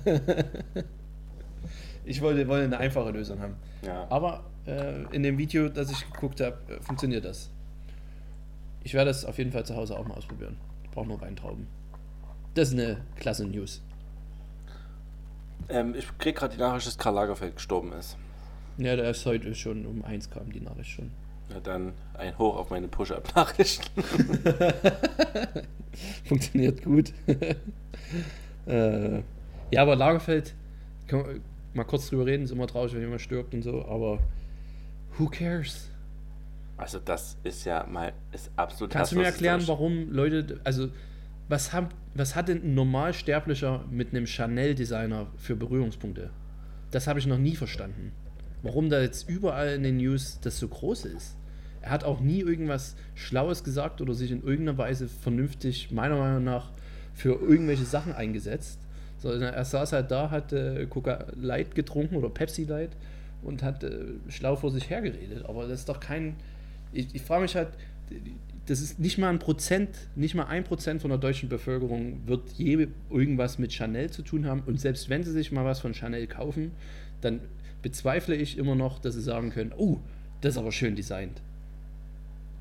[2.06, 3.56] ich wollte, wollte eine einfache Lösung haben.
[3.86, 4.08] Ja.
[4.10, 7.52] Aber äh, in dem Video, das ich geguckt habe, äh, funktioniert das.
[8.84, 10.58] Ich werde das auf jeden Fall zu Hause auch mal ausprobieren.
[10.84, 11.68] Ich brauche nur Weintrauben.
[12.54, 13.82] Das ist eine klasse News.
[15.70, 18.18] Ähm, ich krieg gerade die Nachricht, dass Karl Lagerfeld gestorben ist.
[18.78, 21.12] Ja, der ist heute schon um eins kam die Nachricht schon.
[21.50, 24.04] Ja, dann ein Hoch auf meine Push-Up-Nachrichten.
[26.26, 27.14] Funktioniert gut.
[28.66, 29.18] äh,
[29.72, 30.56] ja, aber Lagerfeld,
[31.74, 34.20] mal kurz drüber reden, ist immer traurig, wenn jemand stirbt und so, aber
[35.18, 35.90] who cares?
[36.78, 40.90] Also das ist ja mal ist absolut Kannst du mir erklären, warum Leute, also
[41.48, 46.32] was, haben, was hat denn ein Normalsterblicher mit einem Chanel-Designer für Berührungspunkte?
[46.92, 48.14] Das habe ich noch nie verstanden.
[48.64, 51.36] Warum da jetzt überall in den News das so groß ist.
[51.82, 56.44] Er hat auch nie irgendwas Schlaues gesagt oder sich in irgendeiner Weise vernünftig, meiner Meinung
[56.44, 56.72] nach,
[57.14, 58.80] für irgendwelche Sachen eingesetzt.
[59.22, 62.90] Sondern er saß halt da, hat äh, Coca Light getrunken oder Pepsi Light
[63.44, 65.46] und hat äh, schlau vor sich hergeredet.
[65.46, 66.36] Aber das ist doch kein.
[66.92, 67.70] Ich, ich frage mich halt,
[68.66, 72.52] das ist nicht mal ein Prozent, nicht mal ein Prozent von der deutschen Bevölkerung wird
[72.54, 74.62] je irgendwas mit Chanel zu tun haben.
[74.66, 76.72] Und selbst wenn sie sich mal was von Chanel kaufen,
[77.22, 77.42] dann
[77.82, 80.00] bezweifle ich immer noch, dass sie sagen können, oh,
[80.42, 81.42] das ist aber schön designt.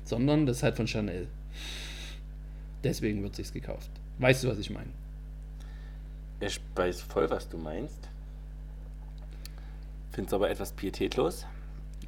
[0.03, 1.27] Sondern das ist halt von Chanel.
[2.83, 3.89] Deswegen wird sich's gekauft.
[4.17, 4.89] Weißt du, was ich meine?
[6.41, 8.09] Ich weiß voll, was du meinst.
[10.11, 11.45] Finde es aber etwas pietätlos.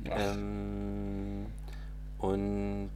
[0.06, 1.46] Ähm,
[2.18, 2.90] und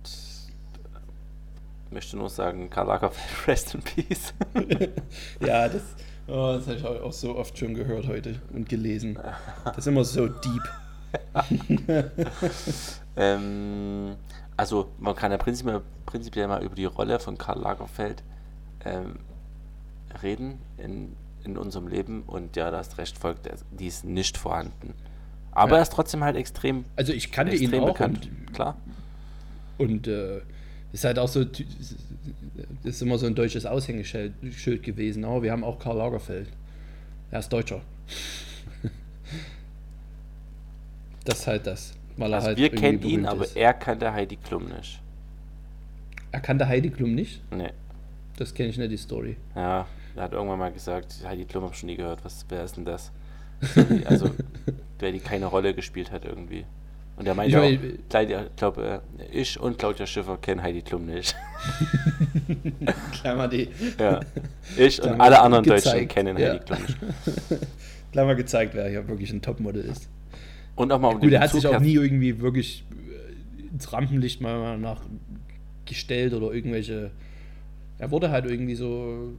[1.91, 4.33] möchte nur sagen, Karl Lagerfeld, rest in peace.
[5.39, 5.83] ja, das,
[6.27, 9.17] oh, das habe ich auch so oft schon gehört heute und gelesen.
[9.63, 10.63] Das ist immer so deep.
[13.15, 14.15] ähm,
[14.57, 18.23] also man kann ja prinzipiell, prinzipiell mal über die Rolle von Karl Lagerfeld
[18.83, 19.19] ähm,
[20.21, 21.15] reden in,
[21.47, 24.93] in unserem Leben und ja, das Recht folgt, die ist nicht vorhanden.
[25.51, 25.77] Aber ja.
[25.77, 28.29] er ist trotzdem halt extrem Also ich kannte ihn auch bekannt.
[28.29, 28.77] Und, klar.
[29.79, 30.41] Und äh,
[30.93, 31.63] ist halt auch so, das
[32.83, 35.25] ist immer so ein deutsches Aushängeschild gewesen.
[35.25, 36.49] Aber wir haben auch Karl Lagerfeld.
[37.31, 37.81] Er ist Deutscher.
[41.25, 41.93] das ist halt das.
[42.17, 43.55] Weil also halt wir kennen ihn, aber ist.
[43.55, 45.01] er kannte Heidi Klum nicht.
[46.31, 47.41] Er kannte Heidi Klum nicht?
[47.51, 47.71] Nee.
[48.37, 49.37] Das kenne ich nicht, die Story.
[49.55, 52.25] Ja, er hat irgendwann mal gesagt, Heidi Klum habe ich schon nie gehört.
[52.25, 53.11] Was, wer ist denn das?
[54.05, 54.29] also,
[54.99, 56.65] wer die keine Rolle gespielt hat irgendwie.
[57.17, 61.07] Und er meinte ich auch, ich glaube, äh, ich und Claudia Schiffer kennen Heidi Klum
[61.07, 61.35] nicht.
[63.11, 63.69] Klammer die.
[63.99, 64.19] Ja.
[64.77, 65.85] Ich Klammer und alle anderen gezeigt.
[65.85, 66.49] Deutschen kennen ja.
[66.49, 66.97] Heidi Klum nicht.
[68.11, 70.09] Klammer gezeigt, wer hier wirklich ein Topmodel ist.
[70.75, 74.41] Und auch mal um Gut, er hat sich auch nie irgendwie wirklich äh, ins Rampenlicht
[74.41, 75.01] mal nach
[75.85, 77.11] gestellt oder irgendwelche.
[77.97, 79.33] Er wurde halt irgendwie so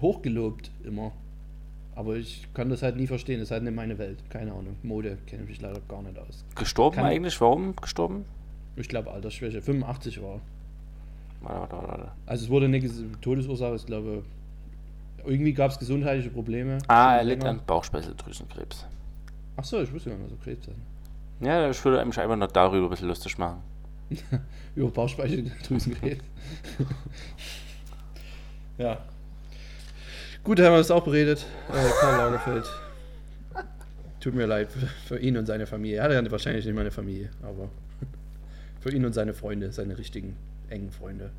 [0.00, 1.12] hochgelobt immer.
[1.94, 3.40] Aber ich kann das halt nie verstehen.
[3.40, 4.18] Das ist halt nicht meine Welt.
[4.30, 4.76] Keine Ahnung.
[4.82, 6.44] Mode kenne ich mich leider gar nicht aus.
[6.54, 7.40] Gestorben kann eigentlich?
[7.40, 8.24] Warum gestorben?
[8.76, 9.60] Ich glaube Altersschwäche.
[9.60, 10.40] 85 war.
[11.42, 12.12] Warte, warte, warte.
[12.26, 12.80] Also es wurde eine
[13.20, 13.76] Todesursache.
[13.76, 14.24] Ich glaube,
[15.24, 16.78] irgendwie gab es gesundheitliche Probleme.
[16.88, 18.86] Ah, er litt an Bauchspeicheldrüsenkrebs.
[19.56, 20.74] Ach so, ich wusste gar nicht, so Krebs hat.
[21.40, 23.62] Ja, ich würde mich einfach noch darüber ein bisschen lustig machen.
[24.74, 26.22] Über Bauchspeicheldrüsenkrebs.
[28.78, 28.98] ja,
[30.42, 31.44] Gut, haben wir das auch beredet.
[31.68, 32.64] Äh, Karl Lagerfeld.
[34.20, 35.98] Tut mir leid für, für, ihn und seine Familie.
[35.98, 37.68] Er hat ja wahrscheinlich nicht meine Familie, aber
[38.80, 40.36] für ihn und seine Freunde, seine richtigen
[40.70, 41.30] engen Freunde.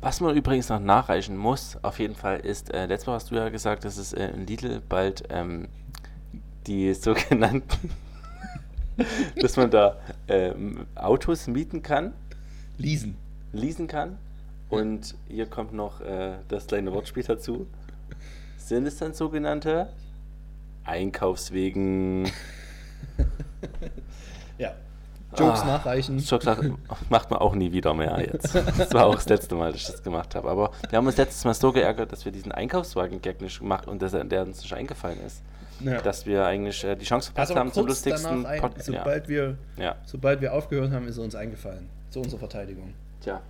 [0.00, 3.34] Was man übrigens noch nachreichen muss, auf jeden Fall, ist, äh, letztes Mal hast du
[3.34, 5.66] ja gesagt, dass es äh, in Lidl bald ähm,
[6.68, 7.90] die sogenannten,
[9.40, 12.12] dass man da ähm, Autos mieten kann.
[12.78, 13.16] Leasen.
[13.52, 14.16] Leasen kann.
[14.68, 17.66] Und hier kommt noch äh, das kleine Wortspiel dazu
[18.68, 19.88] sind es dann sogenannte
[20.84, 22.24] Einkaufswegen.
[24.58, 24.74] ja.
[25.36, 26.18] Jokes ah, nachreichen.
[26.18, 26.62] Jokes nach,
[27.08, 28.54] macht man auch nie wieder mehr jetzt.
[28.54, 30.48] Das war auch das letzte Mal, dass ich das gemacht habe.
[30.48, 34.00] Aber wir haben uns letztes Mal so geärgert, dass wir diesen Einkaufswagen-Gag nicht gemacht und
[34.00, 35.42] dass er, der uns nicht eingefallen ist.
[35.80, 36.00] Ja.
[36.00, 39.28] Dass wir eigentlich äh, die Chance verpasst also haben zum lustigsten ein, Pod sobald, ja.
[39.28, 39.96] wir, ja.
[40.06, 41.88] sobald wir aufgehört haben, ist er uns eingefallen.
[42.10, 42.94] Zu unserer Verteidigung.
[43.20, 43.40] Tja.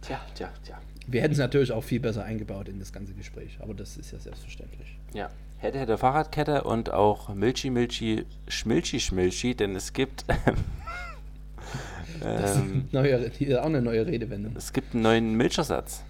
[0.00, 0.78] Tja, tja, tja.
[1.10, 4.12] Wir hätten es natürlich auch viel besser eingebaut in das ganze Gespräch, aber das ist
[4.12, 4.98] ja selbstverständlich.
[5.14, 5.30] Ja.
[5.56, 10.26] Hätte, hätte Fahrradkette und auch Milchi, Milchi, Schmilchi, Schmilchi, denn es gibt.
[12.20, 14.54] das ähm, neue, hier auch eine neue Redewendung.
[14.54, 16.04] Es gibt einen neuen Milchersatz.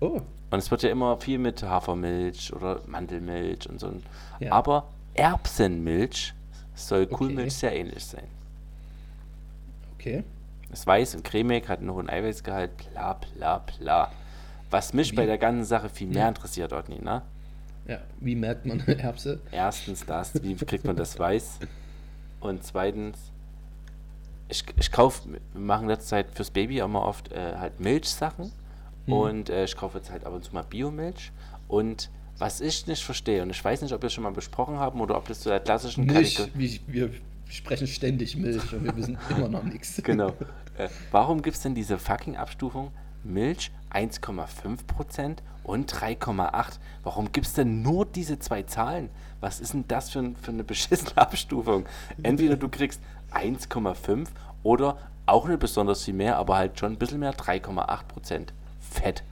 [0.00, 0.22] Oh.
[0.50, 3.92] Und es wird ja immer viel mit Hafermilch oder Mandelmilch und so.
[4.40, 4.52] Ja.
[4.52, 6.32] Aber Erbsenmilch
[6.74, 7.50] soll Kuhmilch okay.
[7.50, 8.24] sehr ähnlich sein.
[9.94, 10.24] Okay.
[10.72, 14.12] Ist weiß und cremig, hat einen hohen Eiweißgehalt, bla bla bla.
[14.70, 15.16] Was mich wie?
[15.16, 17.22] bei der ganzen Sache viel mehr interessiert, Otni, ne?
[17.88, 19.40] Ja, wie merkt man Erbse?
[19.50, 21.58] Erstens das, wie kriegt man das weiß?
[22.40, 23.18] Und zweitens,
[24.48, 28.52] ich, ich kaufe, wir machen letzte Zeit fürs Baby auch mal oft äh, halt Milchsachen.
[29.06, 29.12] Hm.
[29.12, 31.32] Und äh, ich kaufe jetzt halt ab und zu mal Biomilch.
[31.68, 34.78] Und Was ich nicht verstehe, und ich weiß nicht, ob wir es schon mal besprochen
[34.78, 37.10] haben oder ob das zu der klassischen Milch, wie, wir
[37.50, 40.00] sprechen ständig Milch und wir wissen immer noch nichts.
[40.02, 40.32] Genau.
[40.80, 42.90] Äh, warum gibt es denn diese fucking Abstufung
[43.22, 46.78] Milch 1,5% und 3,8?
[47.02, 49.10] Warum gibt es denn nur diese zwei Zahlen?
[49.40, 51.86] Was ist denn das für, für eine beschissene Abstufung?
[52.22, 53.00] Entweder du kriegst
[53.32, 54.28] 1,5
[54.62, 58.48] oder auch nicht besonders viel mehr, aber halt schon ein bisschen mehr, 3,8%
[58.80, 59.22] Fett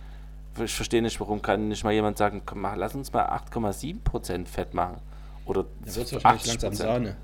[0.64, 4.46] ich verstehe nicht, warum kann nicht mal jemand sagen, komm, mach, lass uns mal 8,7%
[4.46, 4.96] Fett machen.
[5.44, 7.16] Oder ja, wird wahrscheinlich langsam Sahne.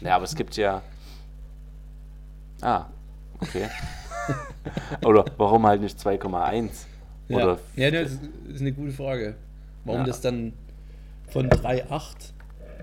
[0.00, 0.82] Ja, aber es gibt ja.
[2.60, 2.86] Ah,
[3.40, 3.68] okay.
[5.04, 6.70] Oder warum halt nicht 2,1?
[7.28, 7.58] Ja.
[7.76, 9.36] ja, das ist eine gute Frage.
[9.84, 10.06] Warum ja.
[10.06, 10.52] das dann
[11.28, 12.14] von 3,8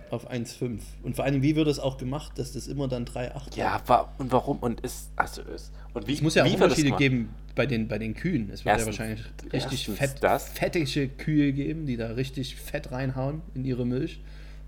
[0.09, 0.79] auf 1,5?
[1.03, 4.09] Und vor allem, wie wird das auch gemacht, dass das immer dann 3,8 Ja, wa
[4.17, 4.57] und warum?
[4.59, 5.09] Und ist.
[5.15, 8.49] Also ist und wie, es muss ja auch Unterschiede geben bei den, bei den Kühen.
[8.51, 10.49] Es wird erstens, ja wahrscheinlich richtig fett, das.
[10.49, 14.21] fettige Kühe geben, die da richtig Fett reinhauen in ihre Milch.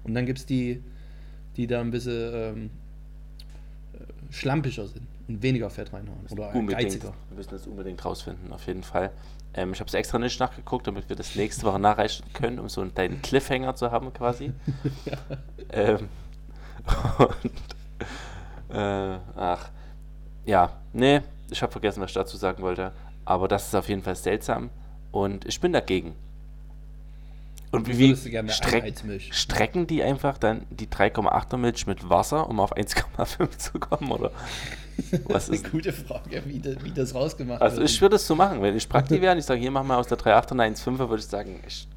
[0.03, 0.81] Und dann gibt es die,
[1.55, 2.69] die da ein bisschen ähm,
[3.93, 6.25] äh, schlampischer sind weniger Fett reinhauen.
[6.29, 7.13] Oder unbedingt, geiziger.
[7.29, 9.11] Wir müssen das unbedingt rausfinden, auf jeden Fall.
[9.53, 12.69] Ähm, ich habe es extra nicht nachgeguckt, damit wir das nächste Woche nachreichen können, um
[12.69, 14.51] so einen kleinen Cliffhanger zu haben quasi.
[15.05, 15.17] ja.
[15.71, 16.09] ähm,
[17.17, 19.69] und, äh, ach,
[20.45, 22.91] ja, nee, ich habe vergessen, was ich dazu sagen wollte.
[23.25, 24.69] Aber das ist auf jeden Fall seltsam
[25.11, 26.15] und ich bin dagegen.
[27.71, 28.93] Und wie, streck,
[29.31, 34.11] strecken die einfach dann die 3,8er Milch mit Wasser, um auf 1,5 zu kommen?
[34.11, 34.31] Oder
[35.25, 37.83] was ist eine gute Frage, wie, das, wie das rausgemacht also wird.
[37.83, 39.83] Also ich würde es so machen, wenn ich Prakti wäre und ich sage, hier mach
[39.83, 41.87] mal aus der 3,8er eine 1,5er, würde ich sagen, ich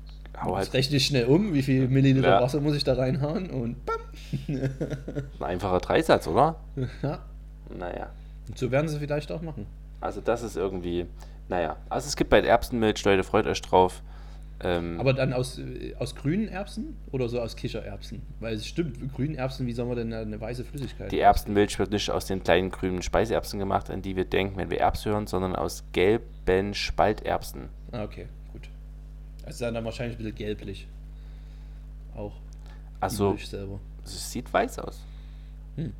[0.42, 0.68] hau halt.
[0.68, 2.40] Ich rechne schnell um, wie viel Milliliter ja.
[2.42, 3.96] Wasser muss ich da reinhauen und bam.
[4.48, 6.56] Ein einfacher Dreisatz, oder?
[7.02, 7.20] Ja.
[7.74, 8.10] Naja.
[8.48, 9.66] Und so werden sie vielleicht auch machen.
[10.00, 11.06] Also das ist irgendwie,
[11.48, 11.76] naja.
[11.88, 14.02] Also es gibt bei Erbsenmilch, Leute, freut euch drauf.
[14.64, 15.60] Ähm, Aber dann aus,
[15.98, 18.22] aus grünen Erbsen oder so aus Kichererbsen?
[18.40, 21.10] Weil es stimmt, grünen Erbsen, wie soll man denn eine, weiße Flüssigkeit?
[21.10, 24.70] Die Erbsenmilch wird nicht aus den kleinen grünen Speiseerbsen gemacht, an die wir denken, wenn
[24.70, 27.68] wir Erbsen hören, sondern aus gelben Spalterbsen.
[27.90, 28.68] Ah, okay, gut.
[29.44, 30.86] Also dann wahrscheinlich ein bisschen gelblich.
[32.14, 32.34] Auch.
[33.00, 33.36] Achso.
[34.04, 35.02] Es sieht weiß aus.
[35.76, 35.92] Hm.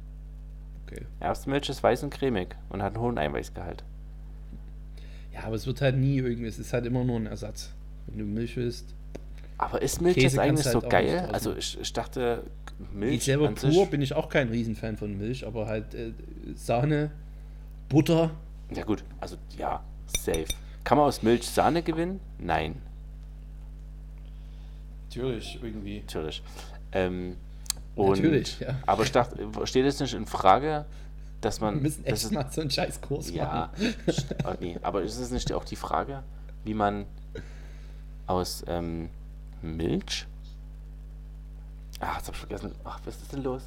[0.87, 1.03] Okay.
[1.20, 3.83] Erbsenmilch ist weiß und cremig und hat einen hohen Eiweißgehalt.
[5.33, 7.72] Ja, aber es wird halt nie irgendwie, es ist halt immer nur ein Ersatz.
[8.12, 8.94] Wenn du Milch willst.
[9.59, 11.29] Aber ist Milch Käse jetzt eigentlich halt so geil?
[11.33, 12.44] Also ich, ich, dachte,
[12.92, 13.14] Milch.
[13.14, 16.12] Ich selber pur bin ich auch kein Riesenfan von Milch, aber halt äh,
[16.55, 17.11] Sahne,
[17.88, 18.31] Butter.
[18.75, 20.46] Ja gut, also ja, safe.
[20.85, 22.20] Kann man aus Milch Sahne gewinnen?
[22.38, 22.81] Nein.
[25.05, 26.01] Natürlich, irgendwie.
[26.01, 26.42] Natürlich.
[26.92, 27.37] Ähm,
[27.94, 28.77] und, Natürlich, ja.
[28.87, 30.87] Aber ich dachte, steht es nicht in Frage,
[31.40, 31.75] dass man.
[31.75, 33.94] Wir müssen echt mal so einen Scheißkurs ja, machen.
[34.07, 36.22] Ja, nee, aber ist es nicht auch die Frage,
[36.64, 37.07] wie man
[38.33, 39.11] aus ähm,
[39.61, 40.27] Milch.
[42.01, 42.75] Ach, jetzt hab ich vergessen.
[42.85, 43.62] Ach, was ist denn los?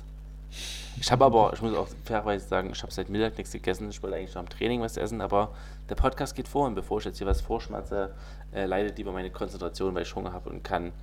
[0.99, 3.89] Ich habe aber, ich muss auch fairerweise sagen, ich habe seit Mittag nichts gegessen.
[3.89, 5.53] Ich wollte eigentlich noch am Training was essen, aber
[5.89, 8.13] der Podcast geht vor und bevor ich jetzt hier was vorschmatze,
[8.53, 10.93] äh, leidet lieber meine Konzentration, weil ich Hunger habe und kann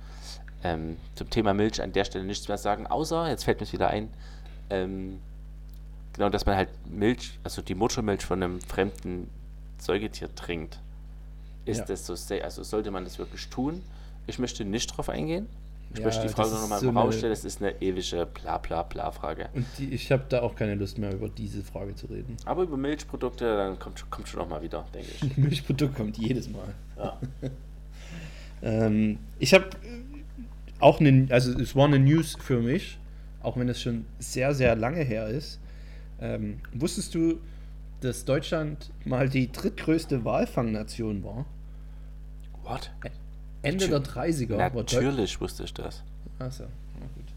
[0.63, 3.89] ähm, zum Thema Milch an der Stelle nichts mehr sagen, außer, jetzt fällt mir wieder
[3.89, 4.09] ein,
[4.69, 5.19] ähm,
[6.13, 9.29] genau, dass man halt Milch, also die Muttermilch von einem fremden
[9.77, 10.79] Säugetier trinkt.
[11.65, 11.85] Ist ja.
[11.85, 12.43] das so safe?
[12.43, 13.81] Also sollte man das wirklich tun?
[14.27, 15.47] Ich möchte nicht drauf eingehen.
[15.93, 17.31] Ich ja, möchte die Frage nochmal so rausstellen.
[17.31, 19.49] Das ist eine ewige bla bla bla Frage.
[19.53, 22.35] Und die, ich habe da auch keine Lust mehr über diese Frage zu reden.
[22.45, 25.37] Aber über Milchprodukte, dann kommt, kommt schon nochmal wieder, denke ich.
[25.37, 26.73] Milchprodukt kommt jedes Mal.
[26.97, 27.19] Ja.
[28.63, 29.69] ähm, ich habe
[30.79, 32.97] auch eine, also es war eine News für mich,
[33.43, 35.59] auch wenn es schon sehr, sehr lange her ist.
[36.19, 37.39] Ähm, wusstest du,
[38.01, 41.45] dass Deutschland mal die drittgrößte Walfangnation war?
[42.63, 42.91] What?
[43.61, 44.57] Ende der 30er.
[44.57, 46.03] Natürlich wusste ich das.
[46.39, 46.65] Achso,
[46.99, 47.33] na gut.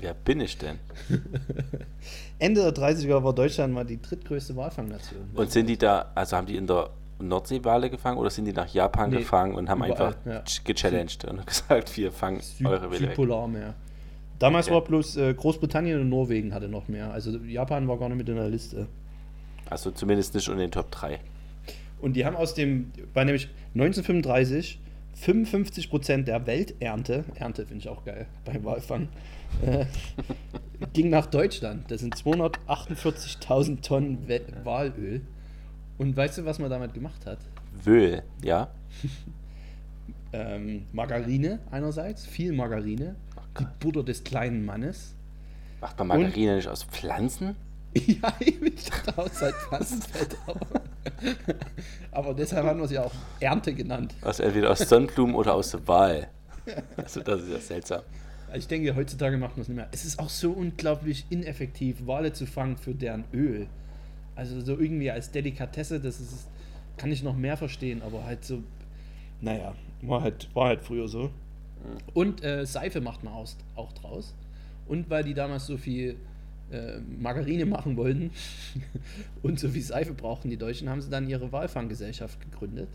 [0.00, 0.78] Wer bin ich denn?
[2.38, 5.30] Ende der 30er war Deutschland mal die drittgrößte Walfangnation.
[5.34, 8.68] Und sind die da, also haben die in der Nordseewale gefangen oder sind die nach
[8.68, 10.42] Japan nee, gefangen und haben überall, einfach ja.
[10.64, 13.74] gechallenged und gesagt, wir fangen Süd, eure Welle Südpolarmeer.
[14.38, 14.74] Damals okay.
[14.74, 17.12] war bloß äh, Großbritannien und Norwegen hatte noch mehr.
[17.12, 18.86] Also Japan war gar nicht mit in der Liste.
[19.68, 21.18] Also zumindest nicht in den Top 3.
[22.00, 23.48] Und die haben aus dem, bei nämlich
[23.80, 24.80] 1935
[25.24, 29.08] 55% der Welternte, Ernte finde ich auch geil beim Walfang,
[29.64, 29.84] äh,
[30.92, 31.90] ging nach Deutschland.
[31.90, 34.28] Das sind 248.000 Tonnen
[34.64, 35.22] Walöl.
[35.96, 37.38] Und weißt du, was man damit gemacht hat?
[37.86, 38.68] Öl, ja.
[40.32, 43.16] ähm, Margarine einerseits, viel Margarine,
[43.58, 45.16] die Butter des kleinen Mannes.
[45.80, 47.56] Macht man Margarine Und, nicht aus Pflanzen?
[48.06, 50.36] Ja, ich dachte aus seit Pflanzenfett.
[52.10, 54.14] Aber, deshalb haben wir sie auch Ernte genannt.
[54.22, 56.28] Also entweder aus Sonnenblumen oder aus Wal.
[56.96, 58.02] also das ist ja seltsam.
[58.54, 59.88] Ich denke, heutzutage macht man es nicht mehr.
[59.92, 63.66] Es ist auch so unglaublich ineffektiv, Wale zu fangen für deren Öl.
[64.34, 66.48] Also so irgendwie als Delikatesse, das ist,
[66.96, 68.62] kann ich noch mehr verstehen, aber halt so,
[69.40, 71.30] naja, war halt, war halt früher so.
[72.14, 74.34] Und äh, Seife macht man auch draus.
[74.86, 76.16] Und weil die damals so viel
[76.72, 78.30] äh, Margarine machen wollten
[79.42, 82.88] und so viel Seife brauchten die Deutschen, haben sie dann ihre Walfanggesellschaft gegründet.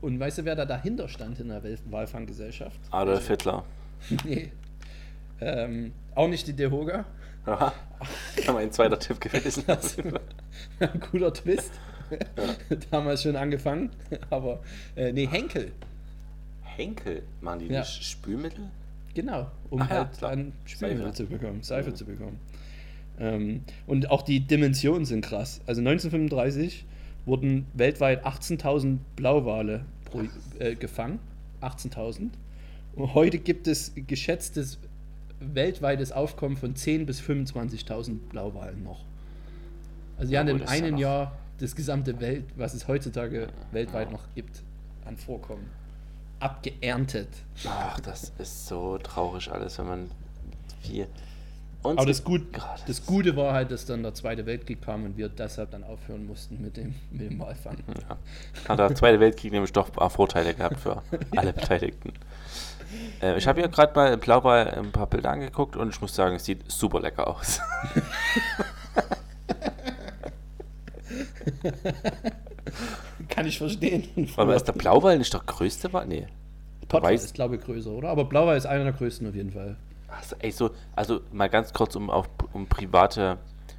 [0.00, 2.78] Und weißt du, wer da dahinter stand in der Walfanggesellschaft?
[2.90, 3.64] Adolf also, Hitler.
[4.24, 4.52] nee.
[5.40, 7.04] Ähm, auch nicht die Dehoga.
[7.46, 7.72] Aha.
[8.52, 9.64] Mein zweiter Tipp gewesen.
[10.80, 11.72] ein cooler Twist.
[12.10, 12.76] Ja.
[12.90, 13.90] Damals schon angefangen.
[14.30, 14.60] Aber
[14.96, 15.72] äh, nee, Henkel.
[16.62, 17.22] Henkel?
[17.40, 17.80] Machen die ja.
[17.80, 18.68] nicht Spülmittel?
[19.14, 21.16] Genau, um Ach, halt dann Spülmittel Seife.
[21.16, 21.94] zu bekommen, Seife ja.
[21.94, 22.38] zu bekommen.
[23.20, 25.60] Ähm, und auch die Dimensionen sind krass.
[25.66, 26.84] Also 1935
[27.26, 30.22] wurden weltweit 18.000 Blauwale pro,
[30.58, 31.18] äh, gefangen.
[31.60, 32.30] 18.000.
[32.94, 34.78] Und heute gibt es geschätztes
[35.40, 39.04] weltweites Aufkommen von 10.000 bis 25.000 Blauwalen noch.
[40.16, 44.62] Also ja, in einem Jahr das gesamte Welt, was es heutzutage weltweit noch gibt,
[45.04, 45.66] an Vorkommen
[46.40, 47.28] abgeerntet.
[47.66, 50.10] Ach, das ist so traurig alles, wenn man
[50.80, 51.06] viel.
[51.96, 52.42] Aber das, Gut,
[52.86, 56.26] das Gute war halt, dass dann der Zweite Weltkrieg kam und wir deshalb dann aufhören
[56.26, 57.78] mussten mit dem, mit dem Walfang.
[58.08, 58.18] Ja.
[58.68, 61.02] Hat der Zweite Weltkrieg nämlich doch Vorteile gehabt für
[61.36, 62.12] alle Beteiligten.
[63.22, 66.14] Äh, ich habe hier gerade mal im Blauwal ein paar Bilder angeguckt und ich muss
[66.14, 67.60] sagen, es sieht super lecker aus.
[73.28, 74.28] Kann ich verstehen.
[74.36, 75.90] Aber ist der Blauwal nicht der größte?
[76.06, 76.26] Nee.
[76.88, 78.08] Pottwal ist, glaube ich, größer, oder?
[78.08, 79.76] Aber Blauwal ist einer der größten auf jeden Fall.
[80.08, 83.38] Also, ey, so, also mal ganz kurz, um auf um private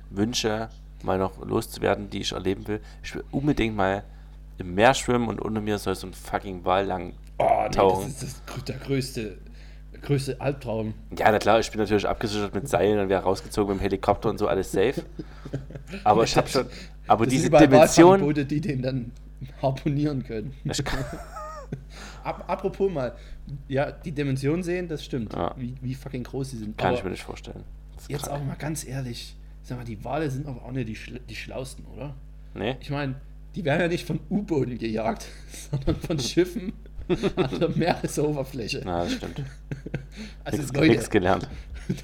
[0.10, 0.70] Wünsche
[1.04, 2.82] mal noch loszuwerden, die ich erleben will.
[3.04, 4.04] Ich will unbedingt mal
[4.58, 8.14] im Meer schwimmen und unter mir soll so ein fucking Wal lang oh, nee, tauchen.
[8.14, 9.38] Das ist das, der größte,
[10.02, 10.94] größte Albtraum.
[11.18, 14.30] Ja, na klar, ich bin natürlich abgesichert mit Seilen und wäre rausgezogen mit dem Helikopter
[14.30, 15.04] und so, alles safe.
[16.04, 16.66] Aber ich habe schon,
[17.08, 18.34] aber das diese Dimension...
[18.34, 19.12] die den dann
[19.62, 20.54] harponieren können.
[22.24, 23.16] Apropos mal,
[23.68, 25.34] ja, die Dimension sehen, das stimmt.
[25.34, 25.54] Ja.
[25.58, 26.78] Wie, wie fucking groß sie sind.
[26.78, 27.64] Kann aber ich mir nicht vorstellen.
[28.08, 28.42] Jetzt krank.
[28.42, 31.36] auch mal ganz ehrlich, sag mal, die Wale sind aber auch nicht die, Schla die
[31.36, 32.16] Schlausten, oder?
[32.54, 32.78] Nee.
[32.80, 33.16] Ich meine,
[33.56, 35.28] die werden ja nicht von U-Booten gejagt,
[35.72, 36.74] sondern von Schiffen
[37.36, 38.84] an der Meeresoberfläche.
[38.86, 39.42] Na, das stimmt.
[40.44, 41.50] Also nichts, Leute, nichts gelernt.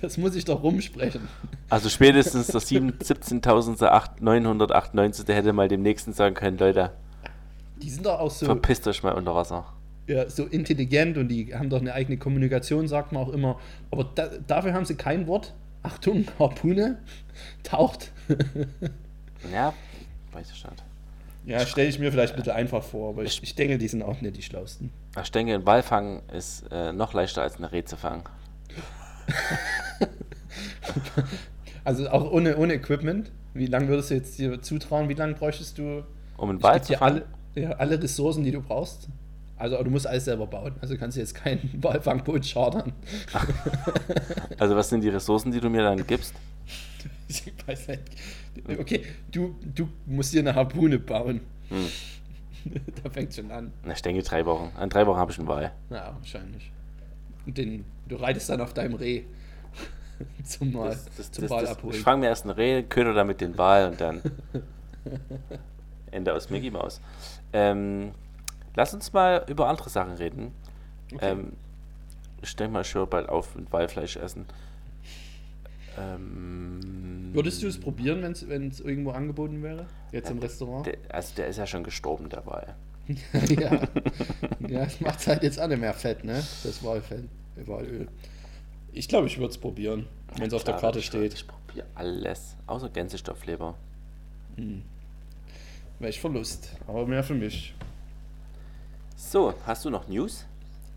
[0.01, 1.27] Das muss ich doch rumsprechen.
[1.69, 5.31] Also spätestens der 17.998.
[5.31, 6.93] hätte mal dem nächsten sagen können, Leute.
[7.81, 8.45] Die sind doch auch so.
[8.45, 9.73] Verpisst euch mal unter Wasser.
[10.07, 13.59] Ja, so intelligent und die haben doch eine eigene Kommunikation, sagt man auch immer.
[13.91, 15.53] Aber da, dafür haben sie kein Wort.
[15.81, 16.99] Achtung, Harpune
[17.63, 18.11] taucht.
[19.51, 19.73] ja,
[20.31, 20.83] weiß ich nicht.
[21.45, 24.01] Ja, stelle ich mir vielleicht ein bisschen einfach vor, aber ich, ich denke, die sind
[24.01, 24.91] auch nicht die Schlausten.
[25.21, 28.23] Ich denke, ein Ball fangen ist äh, noch leichter als eine Reh zu fangen.
[31.83, 33.31] also auch ohne, ohne Equipment.
[33.53, 35.07] Wie lange würdest du jetzt dir zutrauen?
[35.07, 36.03] Wie lange bräuchtest du?
[36.37, 37.17] Um einen Ball zu fangen?
[37.17, 39.07] Alle, ja, alle Ressourcen, die du brauchst.
[39.57, 40.75] Also du musst alles selber bauen.
[40.81, 42.93] Also kannst du jetzt kein Ballfangboot chartern.
[44.59, 46.33] also was sind die Ressourcen, die du mir dann gibst?
[47.27, 48.01] Ich weiß nicht.
[48.79, 51.41] Okay, du, du musst dir eine Harpune bauen.
[51.69, 51.87] Hm.
[53.03, 53.71] da fängt schon an.
[53.91, 54.71] Ich denke drei Wochen.
[54.75, 55.71] An drei Wochen habe ich einen Wal.
[55.89, 56.71] Ja, wahrscheinlich.
[57.45, 59.23] Und den, du reitest dann auf deinem Reh.
[60.43, 61.95] zum Mal, das, das, zum das, Wal abholen.
[61.95, 64.21] Ich fange mir erst ein Reh, köder damit den Wal und dann
[66.11, 67.01] Ende aus Mickey Maus.
[67.55, 68.11] Ähm,
[68.75, 70.51] lass uns mal über andere Sachen reden.
[71.13, 71.31] Okay.
[71.31, 71.53] Ähm,
[72.41, 74.45] ich denke mal, ich höre bald auf mit Walfleisch essen.
[75.97, 79.85] Ähm, Würdest du es probieren, wenn es irgendwo angeboten wäre?
[80.11, 80.85] Jetzt im Restaurant?
[80.85, 82.75] Der, also der ist ja schon gestorben dabei.
[83.07, 83.87] ja.
[84.67, 86.43] ja, es macht halt jetzt alle mehr Fett, ne?
[86.63, 87.23] Das Walfett,
[87.65, 88.09] Walöl.
[88.91, 91.33] Ich glaube, ich würde es probieren, wenn es auf der Karte steht.
[91.33, 93.75] Ich probiere alles, außer Gänsestoffleber.
[94.57, 94.83] Hm.
[95.99, 97.73] Wäre ich Verlust, aber mehr für mich.
[99.15, 100.45] So, hast du noch News?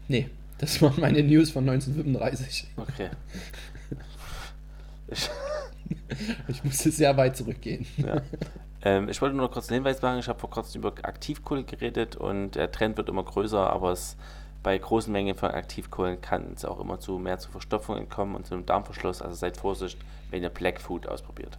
[0.08, 0.28] Nee,
[0.58, 2.68] das waren meine News von 1935.
[2.76, 3.10] Okay.
[5.10, 5.30] Ich,
[6.48, 7.86] ich musste sehr weit zurückgehen.
[7.96, 8.20] Ja.
[8.82, 10.18] Ähm, ich wollte nur noch kurz einen Hinweis machen.
[10.18, 14.16] Ich habe vor kurzem über Aktivkohle geredet und der Trend wird immer größer, aber es,
[14.62, 18.46] bei großen Mengen von Aktivkohlen kann es auch immer zu mehr zu Verstopfungen kommen und
[18.46, 19.22] zu einem Darmverschluss.
[19.22, 19.98] Also seid Vorsicht,
[20.30, 21.58] wenn ihr Black Food ausprobiert.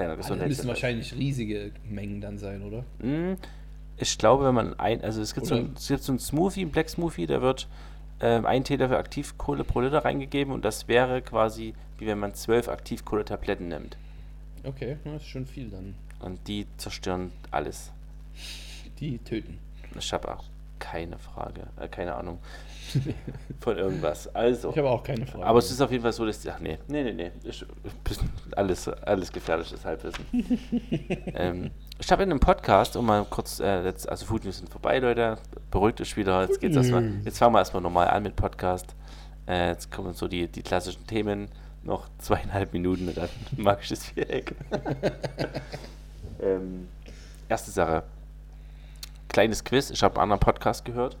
[0.00, 0.50] Deiner Gesundheit.
[0.50, 2.84] Das müssen wahrscheinlich riesige Mengen dann sein, oder?
[2.98, 3.36] Mm,
[3.96, 6.62] ich glaube, wenn man ein, also es gibt, so ein, es gibt so ein Smoothie,
[6.62, 7.68] ein Black Smoothie, der wird
[8.20, 12.34] ähm, ein Teelöffel für Aktivkohle pro Liter reingegeben und das wäre quasi wie wenn man
[12.34, 13.96] zwölf Aktivkohle-Tabletten nimmt.
[14.64, 15.94] Okay, das ist schon viel dann.
[16.18, 17.92] Und die zerstören alles.
[18.98, 19.58] Die töten.
[19.98, 20.44] Ich habe auch
[20.78, 22.38] keine Frage, äh, keine Ahnung
[23.60, 24.34] von irgendwas.
[24.34, 24.70] Also.
[24.70, 25.44] Ich habe auch keine Frage.
[25.44, 26.46] Aber es ist auf jeden Fall so, dass.
[26.46, 27.30] Ach nee, nee, nee, nee.
[27.44, 27.64] Ich,
[28.56, 30.24] alles, alles gefährliches Halbwissen.
[31.34, 34.70] ähm, ich habe in einem Podcast, um mal kurz, äh, jetzt, also Food News sind
[34.70, 35.38] vorbei, Leute.
[35.70, 36.42] Beruhigt euch wieder.
[36.42, 37.12] Jetzt geht's erstmal.
[37.24, 38.94] Jetzt fangen wir erstmal normal an mit Podcast.
[39.46, 41.48] Äh, jetzt kommen so die, die klassischen Themen.
[41.82, 44.54] Noch zweieinhalb Minuten und dann magisches Viereck.
[46.42, 46.88] ähm,
[47.48, 48.02] erste Sache.
[49.28, 49.90] Kleines Quiz.
[49.90, 51.16] Ich habe einen anderen Podcast gehört.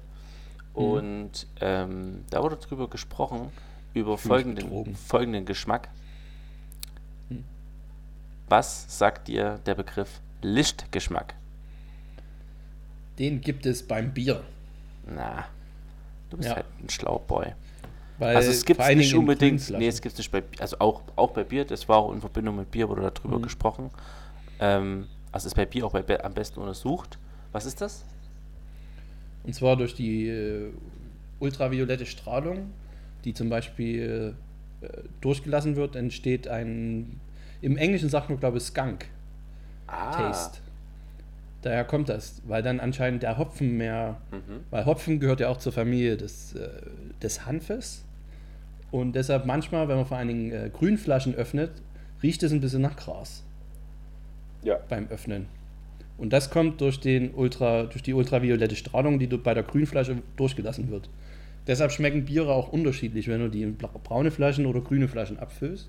[0.74, 0.82] Mhm.
[0.82, 3.50] Und ähm, da wurde darüber gesprochen,
[3.94, 5.88] über folgenden, folgenden Geschmack.
[7.28, 7.44] Hm.
[8.48, 11.34] Was sagt dir der Begriff Lichtgeschmack?
[13.18, 14.42] Den gibt es beim Bier.
[15.06, 15.46] Na,
[16.30, 16.56] du bist ja.
[16.56, 17.52] halt ein Schlauboy.
[18.18, 21.02] Weil also es gibt es nicht unbedingt, nee, es gibt es nicht bei, also auch,
[21.16, 23.42] auch bei Bier, das war auch in Verbindung mit Bier, wurde darüber mhm.
[23.42, 23.90] gesprochen.
[24.58, 27.18] Ähm, also ist bei Bier auch bei, am besten untersucht.
[27.52, 28.04] Was ist das?
[29.44, 30.70] Und zwar durch die äh,
[31.38, 32.70] ultraviolette Strahlung,
[33.24, 34.34] die zum Beispiel
[34.80, 34.88] äh,
[35.20, 37.20] durchgelassen wird, entsteht ein,
[37.60, 39.06] im Englischen sagt man glaube ich Skunk
[39.86, 40.10] ah.
[40.12, 40.58] Taste.
[41.62, 44.60] Daher kommt das, weil dann anscheinend der Hopfen mehr, mhm.
[44.70, 46.68] weil Hopfen gehört ja auch zur Familie des, äh,
[47.22, 48.04] des Hanfes.
[48.90, 51.70] Und deshalb manchmal, wenn man vor allen Dingen äh, Grünflaschen öffnet,
[52.22, 53.44] riecht es ein bisschen nach Gras.
[54.62, 54.78] Ja.
[54.88, 55.48] Beim Öffnen.
[56.20, 60.90] Und das kommt durch, den Ultra, durch die ultraviolette Strahlung, die bei der Grünflasche durchgelassen
[60.90, 61.08] wird.
[61.66, 65.88] Deshalb schmecken Biere auch unterschiedlich, wenn du die in braune Flaschen oder grüne Flaschen abfüllst.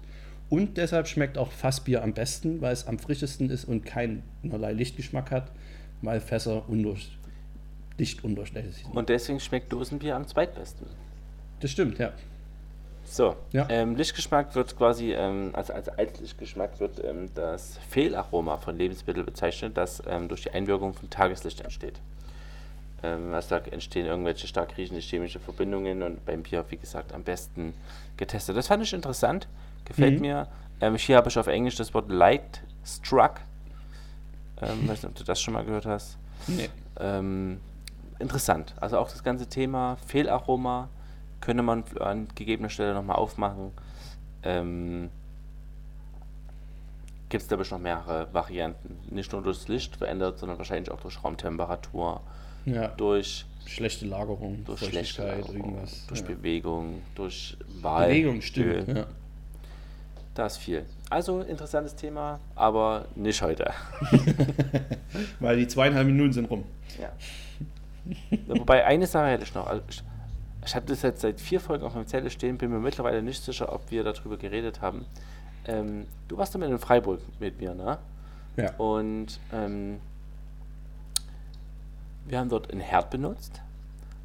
[0.49, 5.31] Und deshalb schmeckt auch Fassbier am besten, weil es am frischesten ist und keinerlei Lichtgeschmack
[5.31, 5.51] hat,
[6.01, 7.17] weil Fässer undurch,
[7.99, 8.95] dicht undurchlässig sind.
[8.95, 10.87] Und deswegen schmeckt Dosenbier am zweitbesten.
[11.59, 12.13] Das stimmt, ja.
[13.11, 13.65] So, ja.
[13.67, 19.75] ähm, Lichtgeschmack wird quasi, ähm, also als Altlichtgeschmack wird ähm, das Fehlaroma von Lebensmitteln bezeichnet,
[19.75, 21.99] das ähm, durch die Einwirkung von Tageslicht entsteht.
[23.03, 27.73] Also da entstehen irgendwelche stark riechende chemische Verbindungen und beim Bier, wie gesagt, am besten
[28.15, 28.55] getestet.
[28.55, 29.47] Das fand ich interessant,
[29.85, 30.21] gefällt mhm.
[30.21, 30.47] mir.
[30.81, 33.41] Ähm, hier habe ich auf Englisch das Wort Light Struck.
[34.61, 36.17] Ähm, weiß nicht, ob du das schon mal gehört hast.
[36.47, 36.69] Nee.
[38.19, 38.75] interessant.
[38.79, 40.87] Also auch das ganze Thema Fehlaroma
[41.41, 43.71] könnte man an gegebener Stelle nochmal aufmachen.
[44.43, 45.09] Ähm,
[47.29, 48.97] Gibt es da bestimmt noch mehrere Varianten.
[49.13, 52.21] Nicht nur durchs Licht verändert, sondern wahrscheinlich auch durch Raumtemperatur,
[52.65, 52.89] ja.
[52.89, 56.05] durch schlechte Lagerung, durch schlechte Lagerung, irgendwas.
[56.07, 56.27] Durch ja.
[56.27, 58.07] Bewegung, durch Wahl.
[58.07, 58.87] Bewegung, stimmt.
[58.89, 59.05] Ja.
[60.33, 60.85] Da ist viel.
[61.09, 63.71] Also interessantes Thema, aber nicht heute.
[65.39, 66.63] Weil die zweieinhalb Minuten sind rum.
[66.99, 67.11] Ja.
[68.47, 69.67] Wobei eine Sache hätte ich noch.
[69.67, 69.83] Also
[70.65, 73.43] ich habe das jetzt seit vier Folgen auf meinem Zettel stehen, bin mir mittlerweile nicht
[73.43, 75.05] sicher, ob wir darüber geredet haben.
[75.65, 77.97] Ähm, du warst damit in Freiburg mit mir, ne?
[78.57, 78.73] Ja.
[78.75, 79.99] Und ähm,
[82.25, 83.61] wir haben dort einen Herd benutzt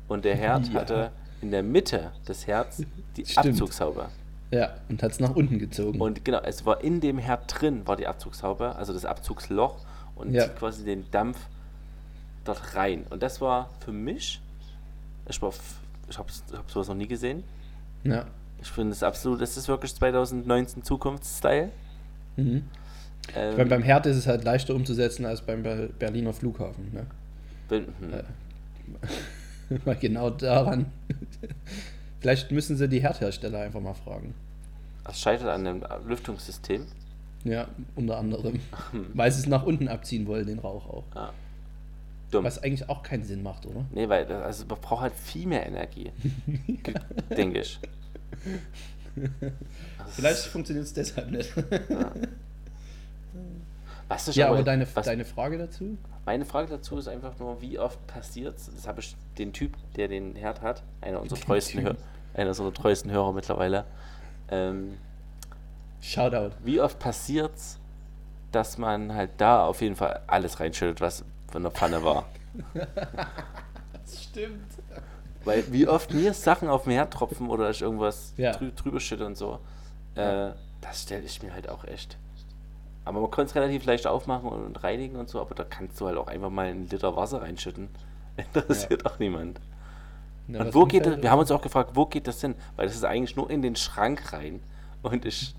[0.09, 0.80] und der Herd ja.
[0.80, 1.11] hatte
[1.41, 2.82] in der Mitte des Herds
[3.16, 3.47] die Stimmt.
[3.47, 4.09] Abzugshaube.
[4.51, 6.01] Ja, und hat es nach unten gezogen.
[6.01, 9.76] Und genau, es war in dem Herd drin, war die Abzugshaube, also das Abzugsloch
[10.14, 10.45] und ja.
[10.45, 11.39] zieht quasi den Dampf
[12.45, 13.05] dort rein.
[13.11, 14.41] Und das war für mich,
[15.28, 15.53] ich war
[16.09, 17.44] ich habe hab sowas noch nie gesehen.
[18.04, 18.26] Ja.
[18.61, 21.70] Ich finde es absolut, das ist wirklich 2019 Zukunftsstyle.
[22.36, 22.64] Mhm.
[23.34, 26.92] Ähm, ich meine, beim Herd ist es halt leichter umzusetzen als beim Berliner Flughafen.
[26.92, 27.07] Ne?
[27.68, 28.12] Bin, hm.
[29.70, 30.86] äh, weil genau daran.
[32.20, 34.34] Vielleicht müssen sie die Herdhersteller einfach mal fragen.
[35.04, 36.86] Das scheitert an dem Lüftungssystem.
[37.44, 38.61] Ja, unter anderem.
[39.14, 41.04] weil sie es nach unten abziehen wollen, den Rauch auch.
[41.14, 41.32] Ja.
[42.30, 42.44] Dumm.
[42.44, 43.84] Was eigentlich auch keinen Sinn macht, oder?
[43.90, 46.10] Nee, weil also man braucht halt viel mehr Energie.
[47.36, 47.78] Denke ich.
[50.08, 51.52] Vielleicht funktioniert es deshalb nicht.
[51.88, 52.12] Ja.
[54.08, 55.98] Du schon, ja, aber deine, was, deine Frage dazu?
[56.24, 59.76] Meine Frage dazu ist einfach nur, wie oft passiert es, das habe ich den Typ,
[59.96, 61.96] der den Herd hat, einer unserer treuesten, Hör,
[62.34, 63.84] einer unserer treuesten Hörer mittlerweile.
[64.48, 64.98] Ähm,
[66.00, 66.54] Shoutout.
[66.64, 67.78] Wie oft passiert es,
[68.52, 71.24] dass man halt da auf jeden Fall alles reinschüttet, was
[71.57, 72.26] von der Pfanne war.
[72.74, 74.74] das stimmt.
[75.46, 78.52] Weil wie oft mir Sachen auf dem Herd tropfen oder ich irgendwas ja.
[78.52, 79.59] drü drüber schütte und so,
[80.16, 80.50] äh,
[80.82, 82.18] das stelle ich mir halt auch echt.
[83.07, 86.07] Aber man kann es relativ leicht aufmachen und reinigen und so, aber da kannst du
[86.09, 87.88] halt auch einfach mal einen Liter Wasser reinschütten.
[88.36, 89.11] Interessiert ja.
[89.11, 89.59] auch niemand.
[90.48, 92.54] Na, und wo geht halt das, wir haben uns auch gefragt, wo geht das hin?
[92.76, 94.61] Weil das ist eigentlich nur in den Schrank rein.
[95.00, 95.54] Und ich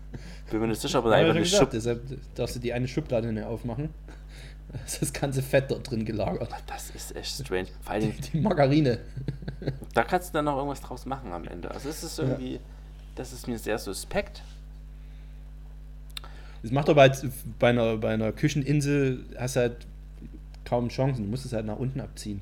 [0.50, 1.72] bin mir nicht sicher, ob da einfach eine Schublade.
[1.72, 2.00] Deshalb
[2.36, 3.90] darfst du die eine Schublade nicht aufmachen.
[5.00, 6.48] das ganze Fett dort drin gelagert.
[6.66, 7.68] Das ist echt strange.
[7.82, 8.98] Vor allem die Margarine.
[9.94, 11.70] Da kannst du dann noch irgendwas draus machen am Ende.
[11.70, 12.60] Also es ist irgendwie, ja.
[13.14, 14.42] das ist mir sehr suspekt.
[16.62, 17.24] Das macht aber halt
[17.60, 19.86] bei einer, bei einer Kücheninsel hast halt
[20.64, 21.24] kaum Chancen.
[21.24, 22.40] Du musst es halt nach unten abziehen.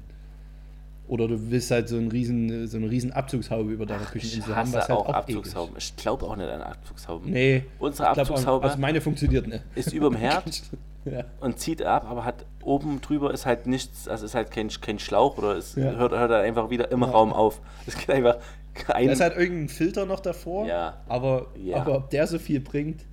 [1.08, 4.72] Oder du willst halt so, einen riesen, so eine riesen Abzugshaube über deiner Kücheninsel haben,
[4.72, 5.74] was halt auch, auch Abzugshauben.
[5.76, 7.30] Ich glaube auch nicht an Abzugshauben.
[7.30, 7.64] Nee.
[7.80, 8.64] Unsere Abzugshaube.
[8.64, 9.62] also meine funktioniert nicht.
[9.74, 10.62] Ist überm Herd
[11.05, 11.24] ja.
[11.40, 14.98] und zieht ab, aber hat oben drüber ist halt nichts, also ist halt kein, kein
[14.98, 15.92] Schlauch oder es ja.
[15.92, 17.11] hört, hört halt einfach wieder im ja.
[17.11, 17.61] Raum auf.
[17.86, 18.36] Es geht einfach
[18.74, 19.07] kein.
[19.07, 20.66] Da ist halt irgendein Filter noch davor.
[21.09, 23.05] Aber, aber ob der so viel bringt,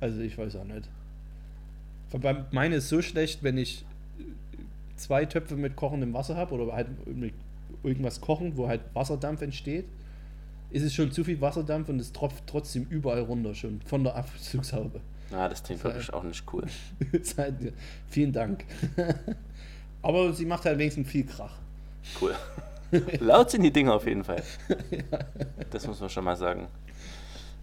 [0.00, 0.88] also ich weiß auch nicht.
[2.52, 3.84] Meine ist so schlecht, wenn ich
[4.96, 7.34] zwei Töpfe mit kochendem Wasser habe oder halt mit
[7.82, 9.84] irgendwas kochen, wo halt Wasserdampf entsteht,
[10.70, 14.16] ist es schon zu viel Wasserdampf und es tropft trotzdem überall runter schon von der
[14.16, 15.00] Abzugshaube.
[15.32, 16.64] Ah, das klingt wirklich auch nicht cool.
[17.36, 17.54] halt,
[18.08, 18.64] vielen Dank.
[20.02, 21.58] Aber sie macht halt wenigstens viel Krach.
[22.20, 22.34] Cool.
[23.20, 24.42] Laut sind die Dinger auf jeden Fall.
[25.70, 26.68] Das muss man schon mal sagen.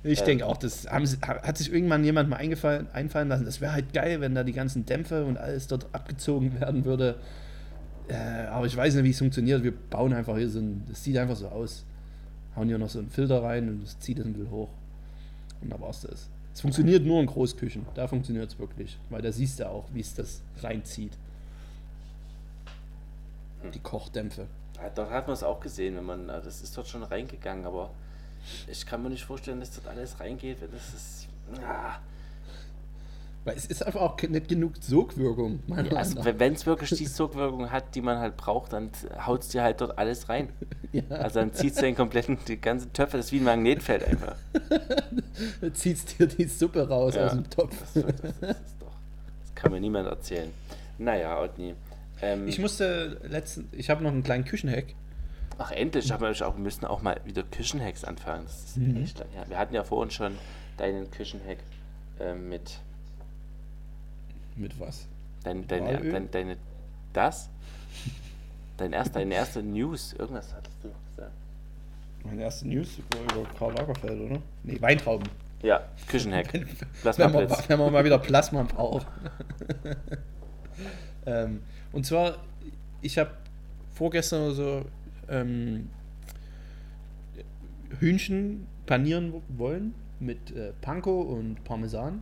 [0.04, 3.46] Ich äh, denke auch, das haben, hat sich irgendwann jemand mal einfallen lassen.
[3.46, 7.16] Das wäre halt geil, wenn da die ganzen Dämpfe und alles dort abgezogen werden würde.
[8.08, 9.64] Äh, aber ich weiß nicht, wie es funktioniert.
[9.64, 10.84] Wir bauen einfach hier so ein.
[10.88, 11.86] Das sieht einfach so aus.
[12.56, 14.70] Hauen hier noch so einen Filter rein und das zieht es ein bisschen hoch.
[15.62, 16.30] Und da war es das.
[16.56, 17.86] Es funktioniert nur in Großküchen.
[17.96, 18.98] Da funktioniert es wirklich.
[19.10, 21.12] Weil da siehst du auch, wie es das reinzieht.
[23.74, 24.48] Die Kochdämpfe.
[24.78, 26.28] Ja, dort hat man es auch gesehen, wenn man.
[26.28, 27.92] Das ist dort schon reingegangen, aber
[28.68, 31.28] ich kann mir nicht vorstellen, dass dort alles reingeht, wenn das ist.
[31.62, 31.98] Ah.
[33.46, 35.60] Weil es ist einfach auch nicht genug Sogwirkung.
[35.68, 38.90] Ja, also, wenn es wirklich die Sogwirkung hat, die man halt braucht, dann
[39.24, 40.50] haut es dir halt dort alles rein.
[40.92, 41.04] Ja.
[41.10, 44.38] Also dann zieht es den kompletten, die ganzen Töpfe, das ist wie ein Magnetfeld einfach.
[45.60, 47.76] dann zieht es dir die Suppe raus ja, aus dem Topf.
[47.94, 48.96] Das, das, das, doch,
[49.42, 50.50] das, kann mir niemand erzählen.
[50.98, 51.74] Naja, Otni.
[52.22, 54.96] Ähm, ich musste letzten, ich habe noch einen kleinen Küchenhack.
[55.58, 58.46] Ach, endlich, aber wir müssen auch mal wieder Küchenhacks anfangen.
[58.46, 59.04] Das ist mhm.
[59.04, 59.28] echt lang.
[59.36, 60.38] Ja, wir hatten ja vorhin schon
[60.78, 61.58] deinen Küchenhack
[62.22, 62.80] äh, mit.
[64.56, 65.08] Mit was?
[65.44, 66.58] Dein, dein, dein, dein, deine.
[67.14, 67.50] Das?
[68.78, 70.14] Dein erst, deine erste News.
[70.14, 71.32] Irgendwas hattest du gesagt.
[72.24, 74.42] Meine erste News über Karl Lagerfeld, oder?
[74.64, 75.28] Nee, Weintrauben.
[75.62, 76.48] Ja, Küchenhack.
[77.02, 79.06] Plasma wenn, wir, wenn wir mal wieder Plasma brauchen.
[81.26, 82.38] ähm, und zwar,
[83.02, 83.32] ich habe
[83.94, 84.86] vorgestern oder so
[85.30, 85.90] ähm,
[88.00, 92.22] Hühnchen panieren wollen mit äh, Panko und Parmesan.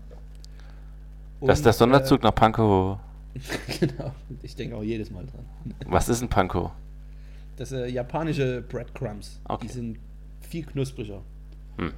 [1.43, 2.99] Und, das ist der Sonderzug äh, nach Panko.
[3.79, 5.45] genau, ich denke auch jedes Mal dran.
[5.85, 6.71] Was ist ein Panko?
[7.57, 9.41] Das sind äh, japanische Breadcrumbs.
[9.43, 9.67] Okay.
[9.67, 9.99] Die sind
[10.41, 11.21] viel knuspriger.
[11.77, 11.91] Hm.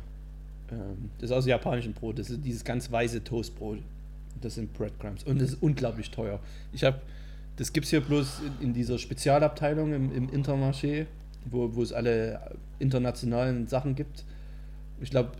[0.71, 2.17] Ähm, das ist aus japanischem Brot.
[2.17, 3.79] Das ist dieses ganz weiße Toastbrot.
[4.41, 5.23] Das sind Breadcrumbs.
[5.23, 6.39] Und das ist unglaublich teuer.
[6.73, 6.99] Ich habe
[7.57, 11.05] das gibt es hier bloß in, in, dieser Spezialabteilung im, im Intermarché,
[11.45, 14.25] wo, wo es alle internationalen Sachen gibt.
[14.99, 15.31] Ich glaube,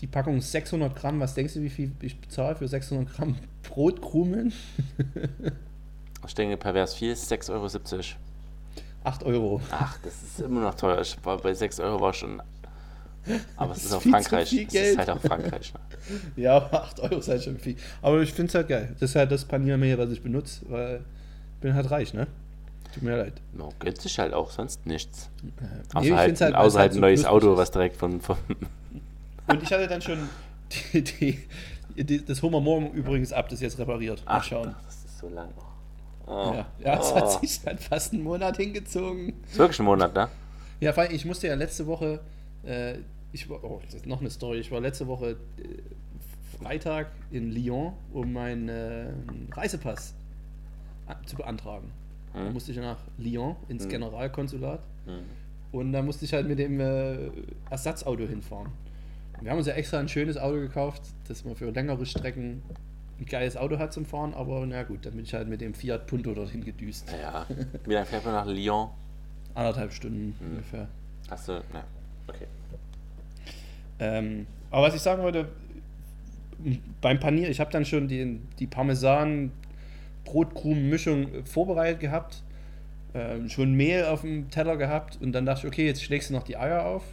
[0.00, 1.20] die Packung ist 600 Gramm.
[1.20, 4.52] Was denkst du, wie viel ich bezahle für 600 Gramm Brotkrumen?
[6.26, 7.68] ich denke, pervers viel ist 6,70 Euro.
[9.04, 9.60] 8 Euro.
[9.70, 11.00] Ach, das ist immer noch teuer.
[11.00, 12.42] Ich war bei 6 Euro war schon.
[13.56, 14.52] Aber es ist, ist auch Frankreich.
[14.52, 15.72] Es ist halt auch Frankreich.
[15.74, 15.80] Ne?
[16.42, 17.76] ja, aber 8 Euro ist halt schon viel.
[18.02, 18.96] Aber ich finde es halt geil.
[18.98, 21.04] Das ist halt das Paniermehl, was ich benutze, weil
[21.60, 22.26] bin halt reich, ne?
[22.92, 23.34] Tut mir leid.
[23.52, 25.30] No, gönnt sich halt auch sonst nichts.
[25.42, 28.36] Äh, außer, nee, halt, halt, außer halt, halt ein neues Auto, was direkt von, von.
[29.48, 30.28] Und ich hatte dann schon
[30.92, 34.24] die, die, die, das Hummer morgen übrigens ab, das jetzt repariert.
[34.24, 34.74] Mal schauen.
[34.76, 35.50] Ach, das ist so lang.
[36.26, 36.52] Oh.
[36.54, 37.16] Ja, ja es oh.
[37.16, 39.32] hat sich dann fast einen Monat hingezogen.
[39.44, 40.28] Ist wirklich ein Monat, ne?
[40.80, 42.20] Ja, weil ich musste ja letzte Woche,
[42.64, 42.98] äh,
[43.32, 47.50] ich war, oh, das ist noch eine Story, ich war letzte Woche äh, Freitag in
[47.52, 49.12] Lyon, um meinen äh,
[49.52, 50.14] Reisepass
[51.26, 51.92] zu beantragen.
[52.34, 52.44] Mhm.
[52.44, 53.90] Da musste ich nach Lyon ins mhm.
[53.90, 55.78] Generalkonsulat mhm.
[55.78, 57.30] und da musste ich halt mit dem äh,
[57.70, 58.72] Ersatzauto hinfahren.
[59.40, 62.62] Wir haben uns ja extra ein schönes Auto gekauft, dass man für längere Strecken
[63.18, 65.74] ein geiles Auto hat zum Fahren, aber na gut, dann bin ich halt mit dem
[65.74, 67.12] Fiat Punto dorthin gedüst.
[67.20, 67.46] Ja,
[67.84, 68.90] wie lange fährt man nach Lyon?
[69.54, 70.50] Anderthalb Stunden mhm.
[70.50, 70.88] ungefähr.
[71.30, 71.84] Achso, ja,
[72.26, 72.46] okay.
[73.98, 75.48] Ähm, aber was ich sagen wollte,
[77.00, 79.52] beim Panier, ich habe dann schon die, die Parmesan
[80.24, 82.42] Brotkrumenmischung vorbereitet gehabt,
[83.14, 86.34] äh, schon Mehl auf dem Teller gehabt und dann dachte ich, okay, jetzt schlägst du
[86.34, 87.04] noch die Eier auf.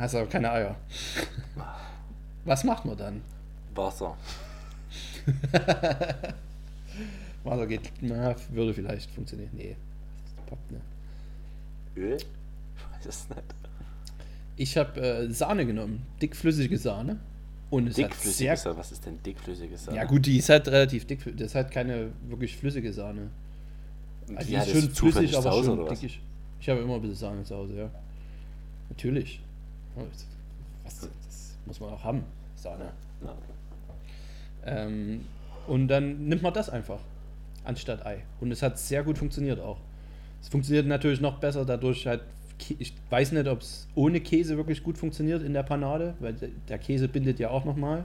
[0.00, 0.76] Hast aber keine Eier.
[2.46, 3.20] Was macht man dann?
[3.74, 4.16] Wasser.
[7.44, 9.50] Wasser geht, na, würde vielleicht funktionieren.
[9.52, 9.76] Nee,
[10.24, 10.80] das poppt ne.
[11.96, 12.16] Öl?
[12.16, 12.24] Ich
[12.96, 13.42] weiß es nicht.
[14.56, 17.18] Ich habe äh, Sahne genommen, dickflüssige Sahne.
[17.68, 19.98] Und es dickflüssige Sahne, was ist denn dickflüssige Sahne?
[19.98, 23.28] Ja gut, die ist halt relativ dick, das ist halt keine wirklich flüssige Sahne.
[24.34, 26.22] Also die, ist schon flüssig, aber schon dickig.
[26.58, 27.90] Ich habe immer ein bisschen Sahne zu Hause, ja.
[28.88, 29.42] Natürlich.
[29.96, 30.26] Was,
[30.84, 32.24] das muss man auch haben,
[32.54, 32.92] Sahne.
[33.22, 33.34] Ja.
[34.64, 35.24] Ähm,
[35.66, 37.00] und dann nimmt man das einfach,
[37.64, 38.22] anstatt Ei.
[38.40, 39.78] Und es hat sehr gut funktioniert auch.
[40.42, 42.22] Es funktioniert natürlich noch besser, dadurch halt,
[42.78, 46.34] ich weiß nicht, ob es ohne Käse wirklich gut funktioniert in der Panade, weil
[46.68, 48.04] der Käse bindet ja auch nochmal,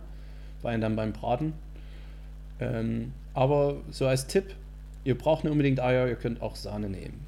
[0.61, 1.53] vor allem dann beim Braten.
[2.59, 4.55] Ähm, aber so als Tipp,
[5.03, 7.25] ihr braucht nicht unbedingt Eier, ihr könnt auch Sahne nehmen.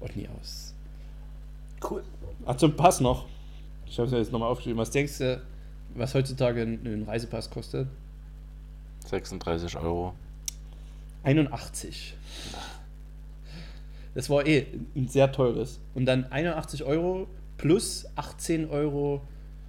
[0.00, 0.74] Und nie aus.
[1.82, 2.04] Cool.
[2.46, 3.26] Ach, zum Pass noch.
[3.86, 4.78] Ich habe es ja jetzt nochmal aufgeschrieben.
[4.78, 5.40] Was denkst du,
[5.94, 7.88] was heutzutage ein, Reisepass kostet?
[9.06, 10.14] 36 Euro.
[11.22, 12.14] 81.
[14.14, 15.80] Das war eh ein sehr teures.
[15.94, 17.26] Und dann 81 Euro
[17.56, 19.22] plus 18 Euro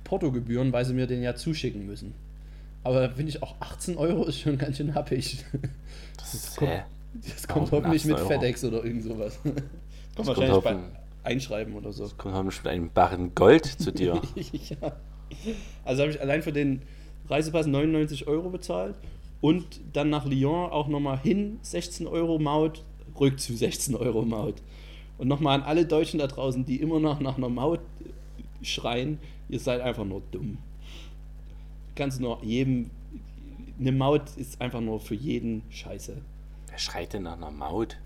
[0.03, 2.13] Portogebühren, weil sie mir den ja zuschicken müssen.
[2.84, 5.43] Aber da finde ich auch 18 Euro ist schon ganz schön happig.
[6.17, 6.71] Das, das kommt,
[7.13, 8.28] das kommt hoffentlich mit Euro?
[8.28, 9.39] FedEx oder irgend sowas.
[9.43, 9.63] Das kommt
[10.15, 12.03] das wahrscheinlich kommt bei Einschreiben oder so.
[12.03, 14.21] Das kommt mit einem Barren Gold zu dir.
[14.51, 14.95] ja.
[15.84, 16.82] Also habe ich allein für den
[17.28, 18.95] Reisepass 99 Euro bezahlt
[19.41, 22.84] und dann nach Lyon auch nochmal hin 16 Euro Maut,
[23.19, 24.55] rück zu 16 Euro Maut.
[25.17, 27.80] Und nochmal an alle Deutschen da draußen, die immer noch nach einer Maut
[28.61, 29.19] schreien,
[29.49, 30.57] ihr seid einfach nur dumm
[31.95, 32.91] kannst nur jedem.
[33.80, 36.15] Eine Maut ist einfach nur für jeden scheiße.
[36.69, 37.97] Wer schreit denn nach einer Maut?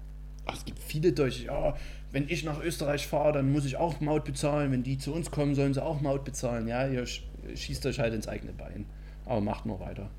[0.45, 1.76] Ach, es gibt viele Deutsche, ja,
[2.12, 4.72] wenn ich nach Österreich fahre, dann muss ich auch Maut bezahlen.
[4.72, 6.68] Wenn die zu uns kommen, sollen sie auch Maut bezahlen.
[6.68, 8.86] Ja, ihr schießt euch halt ins eigene Bein.
[9.26, 10.10] Aber macht nur weiter.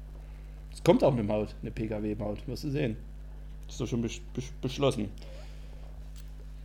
[0.72, 2.96] Es kommt auch eine Maut, eine Pkw-Maut, wirst du sehen.
[3.68, 5.10] Ist doch schon besch besch beschlossen.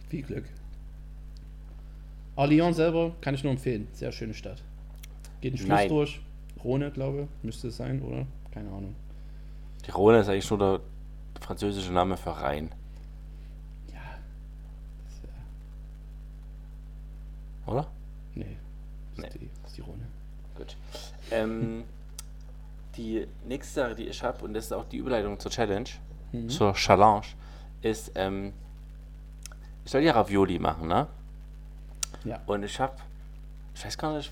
[0.10, 0.46] Viel Glück.
[2.38, 3.88] Lyon selber kann ich nur empfehlen.
[3.94, 4.62] Sehr schöne Stadt.
[5.42, 5.90] Geht ein Fluss Nein.
[5.90, 6.20] durch.
[6.64, 8.26] Rhone, glaube ich, müsste es sein, oder?
[8.52, 8.96] Keine Ahnung.
[9.86, 10.82] Die Rhone ist eigentlich nur der
[11.40, 12.72] französische Name für Rhein.
[13.94, 13.96] Ja.
[13.96, 15.30] ja
[17.66, 17.88] oder?
[18.34, 18.57] Nee.
[19.16, 19.49] Das, nee.
[19.66, 20.07] Ist, die, Rhone.
[20.55, 20.78] Gut.
[21.32, 21.84] Ähm,
[22.97, 25.89] die nächste Sache, die ich habe, und das ist auch die Überleitung zur Challenge,
[26.32, 26.49] mhm.
[26.49, 27.26] zur Challenge,
[27.82, 28.53] ist, ähm,
[29.84, 31.07] ich soll ja Ravioli machen, ne?
[32.24, 32.41] Ja.
[32.47, 32.95] Und ich habe,
[33.74, 34.32] ich weiß gar nicht,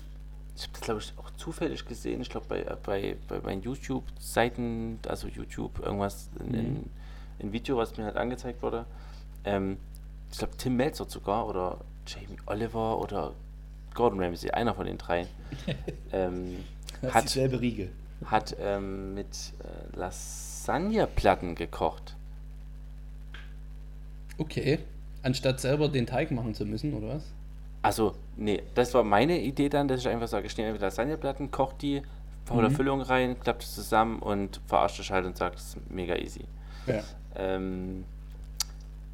[0.56, 5.00] ich habe das glaube ich auch zufällig gesehen, ich glaube bei, bei, bei meinen YouTube-Seiten,
[5.08, 6.54] also YouTube, irgendwas, mhm.
[6.54, 6.90] in,
[7.38, 8.86] in Video, was mir halt angezeigt wurde.
[9.44, 9.78] Ähm,
[10.30, 13.32] ich glaube Tim Melzer sogar oder Jamie Oliver oder
[13.94, 15.26] Gordon Ramsay, einer von den drei.
[16.12, 16.64] ähm,
[17.10, 17.90] hat dieselbe Riege.
[18.26, 22.16] Hat ähm, mit äh, Lasagneplatten gekocht.
[24.38, 24.80] Okay.
[25.22, 27.24] Anstatt selber den Teig machen zu müssen, oder was?
[27.82, 31.50] Also, nee, das war meine Idee dann, dass ich einfach sage, ich nehme einfach Lasagneplatten,
[31.50, 32.02] koche die,
[32.48, 32.70] hau mhm.
[32.70, 36.44] Füllung rein, klappt es zusammen und verarsche das halt und sage, das ist mega easy.
[36.86, 37.02] Ja.
[37.36, 38.04] Ähm,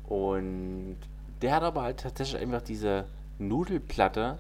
[0.08, 0.96] und
[1.42, 3.06] der hat aber halt tatsächlich einfach diese
[3.38, 4.38] Nudelplatte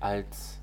[0.00, 0.58] als,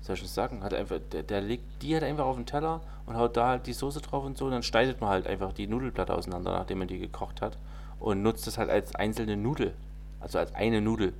[0.00, 2.80] soll ich das sagen, hat einfach, der, der legt die halt einfach auf den Teller
[3.06, 5.52] und haut da halt die Soße drauf und so und dann schneidet man halt einfach
[5.52, 7.56] die Nudelplatte auseinander, nachdem man die gekocht hat
[7.98, 9.74] und nutzt das halt als einzelne Nudel,
[10.20, 11.12] also als eine Nudel.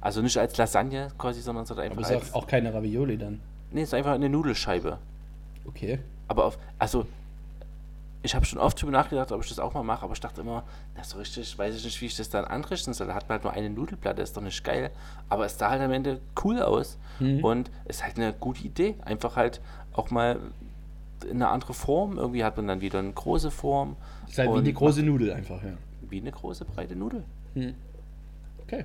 [0.00, 2.04] Also nicht als Lasagne quasi, sondern so einfach.
[2.04, 3.40] Aber ist auch keine Ravioli dann.
[3.72, 4.98] Nee, es ist einfach eine Nudelscheibe.
[5.66, 5.98] Okay.
[6.28, 7.06] Aber auf, also
[8.26, 10.40] ich habe schon oft drüber nachgedacht, ob ich das auch mal mache, aber ich dachte
[10.40, 10.64] immer,
[10.96, 13.06] na so richtig, weiß ich nicht, wie ich das dann anrichten soll.
[13.06, 14.90] Da hat man halt nur eine Nudelplatte, ist doch nicht geil.
[15.28, 17.42] Aber es sah halt am Ende cool aus mhm.
[17.44, 18.96] und ist halt eine gute Idee.
[19.04, 19.60] Einfach halt
[19.92, 20.40] auch mal
[21.24, 22.18] in eine andere Form.
[22.18, 23.96] Irgendwie hat man dann wieder eine große Form.
[24.28, 25.74] Ist halt wie eine große Nudel einfach, ja.
[26.08, 27.24] Wie eine große, breite Nudel.
[27.54, 27.74] Mhm.
[28.62, 28.84] Okay.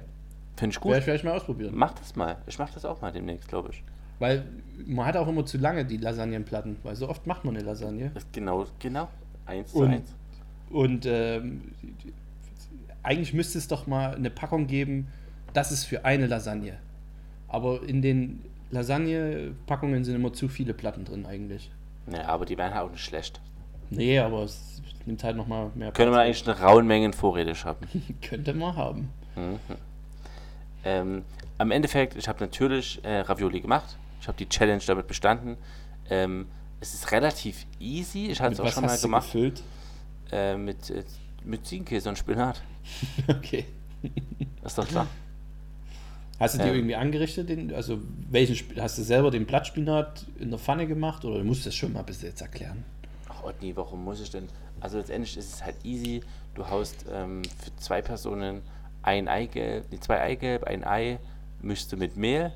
[0.55, 0.91] Finde ich gut.
[0.91, 1.73] Werde ich vielleicht mal ausprobieren.
[1.75, 2.37] Mach das mal.
[2.45, 3.83] Ich mach das auch mal demnächst, glaube ich.
[4.19, 4.45] Weil
[4.85, 8.11] man hat auch immer zu lange die Lasagnenplatten, weil so oft macht man eine Lasagne.
[8.31, 9.07] genau, genau.
[9.45, 10.13] Eins zu eins.
[10.69, 11.73] Und ähm,
[13.03, 15.07] eigentlich müsste es doch mal eine Packung geben,
[15.53, 16.77] das ist für eine Lasagne.
[17.47, 21.71] Aber in den Lasagne-Packungen sind immer zu viele Platten drin eigentlich.
[22.11, 23.41] Ja, aber die werden halt auch nicht schlecht.
[23.89, 25.95] Nee, aber es nimmt halt nochmal mehr Platz.
[25.95, 27.85] Könnte man eigentlich eine rauen Mengen vorrätig haben.
[28.21, 29.09] Könnte man haben.
[29.35, 29.59] Mhm.
[30.83, 31.23] Ähm,
[31.57, 33.97] am Endeffekt, ich habe natürlich äh, Ravioli gemacht.
[34.21, 35.57] Ich habe die Challenge damit bestanden.
[36.09, 36.47] Ähm,
[36.81, 38.27] es ist relativ easy.
[38.27, 39.25] Ich hatte es auch schon mal gemacht.
[39.27, 39.63] Gefüllt?
[40.31, 41.03] Äh, mit, äh,
[41.45, 42.61] mit Ziegenkäse und Spinat.
[43.27, 43.65] okay.
[44.61, 45.07] Das ist doch klar.
[46.39, 47.49] Hast du dir ähm, irgendwie angerichtet?
[47.49, 51.69] Den, also welchen hast du selber den Blattspinat in der Pfanne gemacht oder musst du
[51.69, 52.83] das schon mal bis jetzt erklären?
[53.29, 54.49] Ach Otni, warum muss ich denn?
[54.79, 56.21] Also letztendlich ist es halt easy.
[56.55, 58.63] Du haust ähm, für zwei Personen
[59.03, 61.19] ein Eigelb, nee, zwei Eigelb, ein Ei,
[61.61, 62.51] mischst du mit Mehl,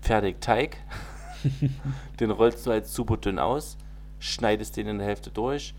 [0.00, 0.78] fertig Teig,
[2.20, 3.76] den rollst du halt super dünn aus,
[4.18, 5.74] schneidest den in der Hälfte durch,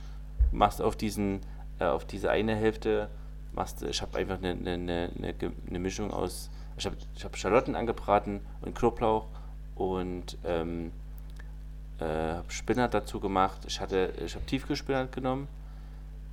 [0.51, 1.41] machst auf diesen,
[1.80, 3.10] äh, auf diese eine Hälfte,
[3.53, 5.34] machst ich habe einfach eine, eine, eine,
[5.68, 9.28] eine, Mischung aus, ich habe ich hab Schalotten angebraten und Knoblauch
[9.76, 10.91] und ähm,
[11.99, 13.62] äh, Spinat dazu gemacht.
[13.68, 15.47] Ich hatte, ich habe Tiefkühlspinat genommen,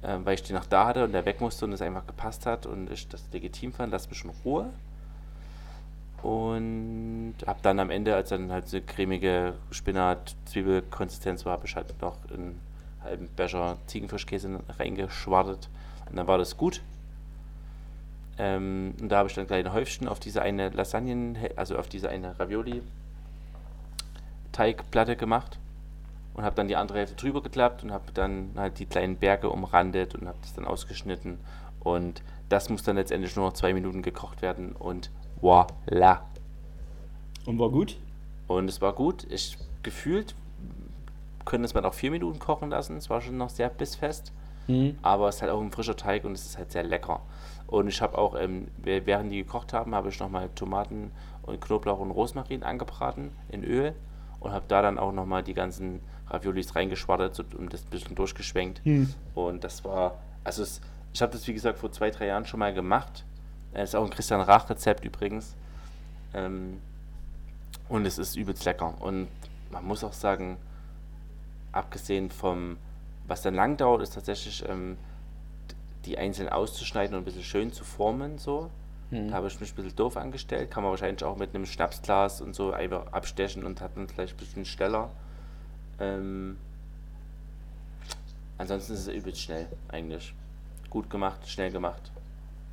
[0.03, 2.47] äh, weil ich den noch da hatte und der weg musste und es einfach gepasst
[2.47, 4.71] hat und ich das legitim fand, lass mich in Ruhe.
[6.23, 12.01] Und habe dann am Ende, als dann halt so cremige Spinat-Zwiebelkonsistenz war, habe ich halt
[12.01, 12.61] noch einen
[13.03, 15.69] halben Becher Ziegenfischkäse reingeschwartet.
[16.09, 16.81] Und dann war das gut.
[18.39, 22.09] Ähm, und da habe ich dann kleine Häufchen auf diese eine Lasagnen, also auf diese
[22.11, 25.59] eine Ravioli-Teigplatte gemacht
[26.35, 29.49] und habe dann die andere Hälfte drüber geklappt und habe dann halt die kleinen Berge
[29.49, 31.39] umrandet und habe das dann ausgeschnitten
[31.81, 35.11] und das muss dann letztendlich nur noch zwei Minuten gekocht werden und
[35.41, 36.27] voila.
[37.45, 37.97] Und war gut?
[38.47, 39.27] Und es war gut.
[39.31, 40.35] Ich gefühlt
[41.45, 42.97] können es mal auch vier Minuten kochen lassen.
[42.97, 44.33] Es war schon noch sehr bissfest.
[44.67, 44.99] Mhm.
[45.03, 47.21] Aber es ist halt auch ein frischer Teig und es ist halt sehr lecker.
[47.67, 51.11] Und ich habe auch, ähm, während die gekocht haben, habe ich nochmal Tomaten
[51.43, 53.95] und Knoblauch und Rosmarin angebraten in Öl
[54.41, 58.15] und habe da dann auch nochmal die ganzen Raviolis reingeschwattert so, und das ein bisschen
[58.15, 58.85] durchgeschwenkt.
[58.85, 59.13] Hm.
[59.35, 60.81] Und das war, also es,
[61.13, 63.25] ich habe das wie gesagt vor zwei, drei Jahren schon mal gemacht.
[63.77, 65.55] Das ist auch ein Christian Rach-Rezept übrigens.
[66.33, 66.81] Ähm,
[67.89, 68.95] und es ist übelst lecker.
[69.01, 69.29] Und
[69.71, 70.57] man muss auch sagen,
[71.73, 72.79] abgesehen vom,
[73.27, 74.97] was dann lang dauert, ist tatsächlich ähm,
[76.07, 78.39] die einzeln auszuschneiden und ein bisschen schön zu formen.
[78.39, 78.71] So.
[79.11, 79.29] Hm.
[79.29, 80.71] Da habe ich mich ein bisschen doof angestellt.
[80.71, 84.35] Kann man wahrscheinlich auch mit einem Schnapsglas und so einfach abstechen und hat dann vielleicht
[84.35, 85.11] ein bisschen schneller.
[86.01, 86.57] Ähm,
[88.57, 90.35] ansonsten ist es übelst schnell, eigentlich.
[90.89, 92.11] Gut gemacht, schnell gemacht.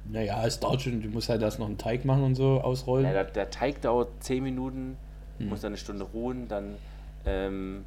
[0.05, 3.05] Naja, es dauert schon, du musst halt erst noch einen Teig machen und so ausrollen.
[3.05, 4.97] Ja, der, der Teig dauert 10 Minuten,
[5.37, 5.49] hm.
[5.49, 6.75] muss dann eine Stunde ruhen, dann
[7.25, 7.85] ähm,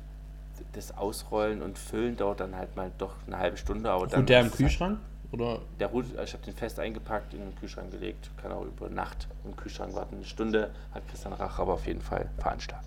[0.73, 3.91] das Ausrollen und Füllen dauert dann halt mal doch eine halbe Stunde.
[3.91, 4.99] Aber dann der im Kühlschrank?
[5.33, 5.61] Oder?
[5.81, 9.27] Der ruht, ich habe den fest eingepackt, in den Kühlschrank gelegt, kann auch über Nacht
[9.45, 10.17] im Kühlschrank warten.
[10.17, 12.87] Eine Stunde hat Christian Rach aber auf jeden Fall veranstaltet.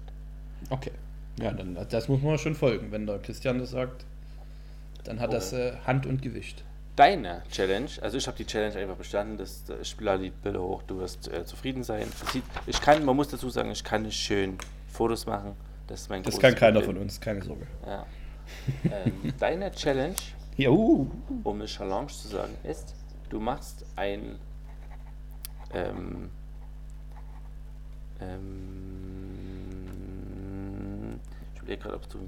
[0.70, 0.92] Okay.
[1.40, 2.92] Ja, dann das muss man schon folgen.
[2.92, 4.06] Wenn der Christian das sagt,
[5.04, 5.34] dann hat oh.
[5.34, 6.64] das äh, Hand und Gewicht.
[6.96, 11.00] Deine Challenge, also ich habe die Challenge einfach bestanden, das Spieler die Bilder hoch, du
[11.00, 12.08] wirst äh, zufrieden sein.
[12.68, 15.56] Ich kann, man muss dazu sagen, ich kann nicht schön Fotos machen.
[15.88, 16.98] Das ist mein Das kann keiner Problem.
[16.98, 17.68] von uns, keine Sorge.
[17.86, 18.06] Ja.
[18.84, 20.16] ähm, deine Challenge,
[20.58, 21.10] Juhu.
[21.44, 22.96] um eine Challenge zu sagen, ist,
[23.30, 24.38] du machst ein
[25.74, 26.30] ähm,
[28.20, 29.30] ähm,
[31.70, 32.20] überlege gerade, ob du.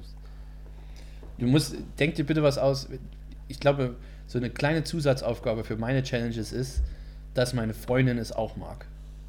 [1.38, 2.88] Du musst, denk dir bitte was aus.
[3.48, 3.96] Ich glaube,
[4.32, 6.82] so eine kleine Zusatzaufgabe für meine Challenges ist,
[7.34, 8.86] dass meine Freundin es auch mag.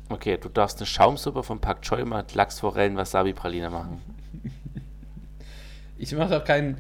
[0.08, 4.00] Okay, du darfst eine Schaumsuppe von Pak Choi mit Lachsforellen Wasabi Praline machen.
[5.98, 6.78] ich mache doch kein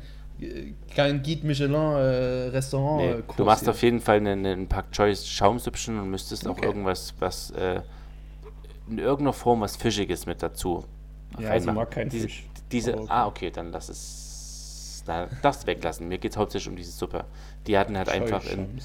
[0.94, 3.70] kein Guide Michelin äh, Restaurant nee, äh, Du machst hier.
[3.70, 6.60] auf jeden Fall einen, einen Pak Choi Schaumsüppchen und müsstest okay.
[6.60, 7.80] auch irgendwas was äh,
[8.88, 10.84] in irgendeiner Form was fischiges mit dazu.
[11.40, 12.44] Ja, also mag kein Diese, Fisch.
[12.70, 13.06] Diese, okay.
[13.08, 14.21] ah, okay, dann lass es.
[15.06, 16.08] Na, das weglassen.
[16.08, 17.24] Mir geht es hauptsächlich um diese Suppe.
[17.66, 18.80] Die hatten halt Scheu einfach in.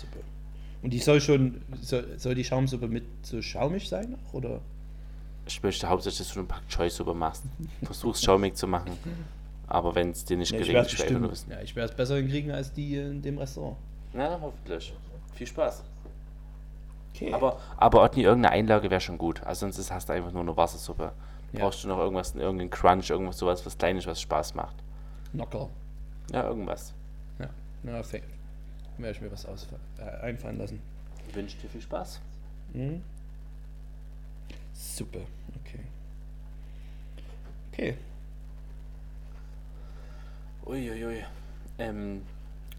[0.82, 1.62] Und die soll schon.
[1.82, 4.18] Soll, soll die Schaumsuppe mit so schaumig sein?
[4.32, 4.62] Oder?
[5.46, 7.44] Ich möchte hauptsächlich, dass du eine Pak Choi Suppe machst.
[7.84, 8.92] Versuch's schaumig zu machen.
[9.68, 12.18] Aber wenn es dir nicht ja, gelingt, ich werde es Ja, ich werde es besser
[12.18, 13.78] hinkriegen als die in dem Restaurant.
[14.14, 14.94] Na, hoffentlich.
[15.34, 15.84] Viel Spaß.
[17.14, 17.34] Okay.
[17.34, 19.44] Aber, aber Otni, irgendeine Einlage wäre schon gut.
[19.44, 21.12] Also sonst hast du einfach nur eine Wassersuppe.
[21.54, 21.60] Ja.
[21.60, 24.76] Brauchst du noch irgendwas, irgendeinen Crunch, irgendwas sowas, was Kleines, was Spaß macht?
[25.32, 25.70] Knocker.
[26.32, 26.94] Ja, irgendwas.
[27.40, 27.50] Ja,
[27.84, 28.22] na, fair.
[28.98, 29.68] Werde ich mir was aus,
[30.00, 30.82] äh, einfallen lassen.
[31.28, 32.20] Ich wünsche dir viel Spaß.
[32.74, 33.02] Mhm.
[34.74, 35.20] Super,
[35.62, 35.80] okay.
[37.72, 37.98] Okay.
[40.66, 41.06] Uiuiui.
[41.06, 41.24] Ui.
[41.78, 42.22] Ähm,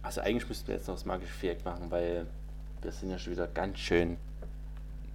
[0.03, 2.26] also eigentlich müssten wir jetzt noch das magische Viereck machen, weil
[2.82, 4.16] wir sind ja schon wieder ganz schön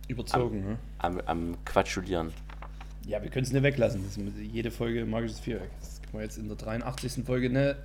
[0.07, 1.21] überzogen, am, ne?
[1.25, 2.31] am, am Quatschulieren.
[3.05, 4.03] Ja, wir können es nicht weglassen.
[4.03, 5.69] Das jede Folge magisches Viereck.
[5.79, 7.25] Das können wir jetzt in der 83.
[7.25, 7.75] Folge ne.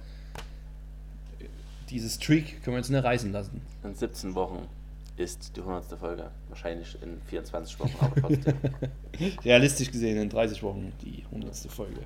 [1.90, 3.60] Dieses Streak können wir jetzt nicht reißen lassen.
[3.82, 4.68] In 17 Wochen
[5.16, 5.98] ist die 100.
[5.98, 6.30] Folge.
[6.48, 8.54] Wahrscheinlich in 24 Wochen, aber trotzdem.
[9.44, 11.56] Realistisch gesehen in 30 Wochen die 100.
[11.70, 12.00] Folge.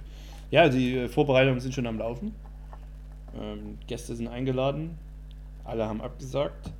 [0.50, 2.34] Ja, die äh, Vorbereitungen sind schon am Laufen.
[3.38, 4.98] Ähm, Gäste sind eingeladen.
[5.64, 6.70] Alle haben abgesagt.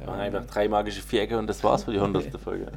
[0.00, 2.40] Ähm, einfach drei magische Vierecke und das war's für die 100.
[2.40, 2.72] Folge.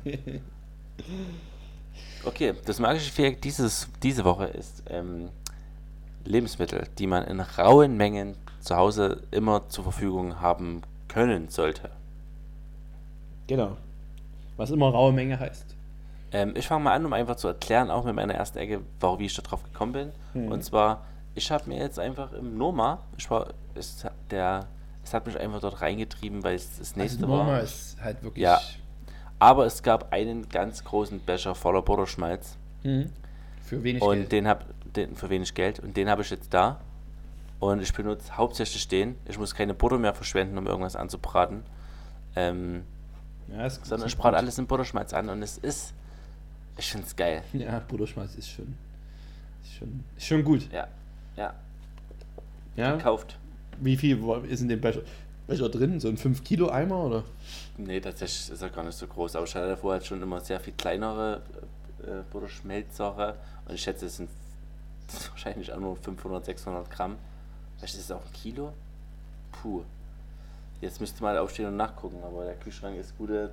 [2.25, 5.29] Okay, das magische Viereck dieses, diese Woche ist ähm,
[6.25, 11.89] Lebensmittel, die man in rauen Mengen zu Hause immer zur Verfügung haben können sollte.
[13.47, 13.77] Genau.
[14.57, 15.75] Was immer raue Menge heißt.
[16.31, 19.19] Ähm, ich fange mal an, um einfach zu erklären, auch mit meiner ersten Ecke, warum
[19.19, 20.11] wie ich da drauf gekommen bin.
[20.33, 20.51] Mhm.
[20.51, 21.05] Und zwar,
[21.35, 24.65] ich habe mir jetzt einfach im Noma, ich war, ist der,
[25.03, 27.61] es hat mich einfach dort reingetrieben, weil es das also nächste also Noma war.
[27.61, 28.59] ist halt wirklich ja,
[29.39, 32.57] aber es gab einen ganz großen Becher voller Butterschmalz.
[32.83, 33.09] Mhm.
[33.61, 34.31] Für wenig und Geld.
[34.31, 35.79] den hab, den, für wenig Geld.
[35.79, 36.79] Und den habe ich jetzt da.
[37.59, 39.15] Und ich benutze hauptsächlich den.
[39.25, 41.63] Ich muss keine Butter mehr verschwenden, um irgendwas anzubraten.
[42.35, 42.83] Ähm,
[43.47, 45.93] ja, sondern ich brate alles in Butterschmalz an und es ist.
[46.77, 47.43] Ich finde es geil.
[47.53, 48.75] Ja, Butterschmalz ist schon.
[49.63, 50.71] Ist schon, ist schon gut.
[50.71, 50.87] Ja.
[51.35, 51.53] Ja.
[52.75, 52.95] Ja.
[52.95, 53.37] Gekauft.
[53.79, 55.01] Wie viel ist in dem Becher,
[55.47, 55.99] Becher drin?
[55.99, 57.23] So ein 5 Kilo Eimer oder?
[57.77, 59.35] Nee, tatsächlich ist er gar nicht so groß.
[59.35, 61.41] Aber ich hatte davor halt schon immer sehr viel kleinere
[62.01, 63.35] äh, Butterschmelzsache.
[63.67, 64.29] Und ich schätze, es sind
[65.31, 67.17] wahrscheinlich auch nur 500, 600 Gramm.
[67.83, 68.71] Vielleicht ist es auch ein Kilo.
[69.51, 69.83] Puh.
[70.79, 73.51] Jetzt müsste mal aufstehen und nachgucken, aber der Kühlschrank ist gute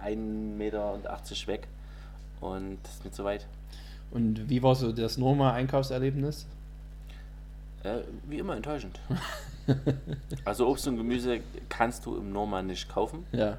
[0.00, 1.00] 1,80 Meter
[1.46, 1.66] weg.
[2.40, 3.44] Und das ist nicht so weit.
[4.12, 6.46] Und wie war so das normale Einkaufserlebnis?
[7.82, 9.00] Äh, wie immer enttäuschend.
[10.44, 13.26] also Obst und Gemüse kannst du im Norma nicht kaufen.
[13.32, 13.58] Ja.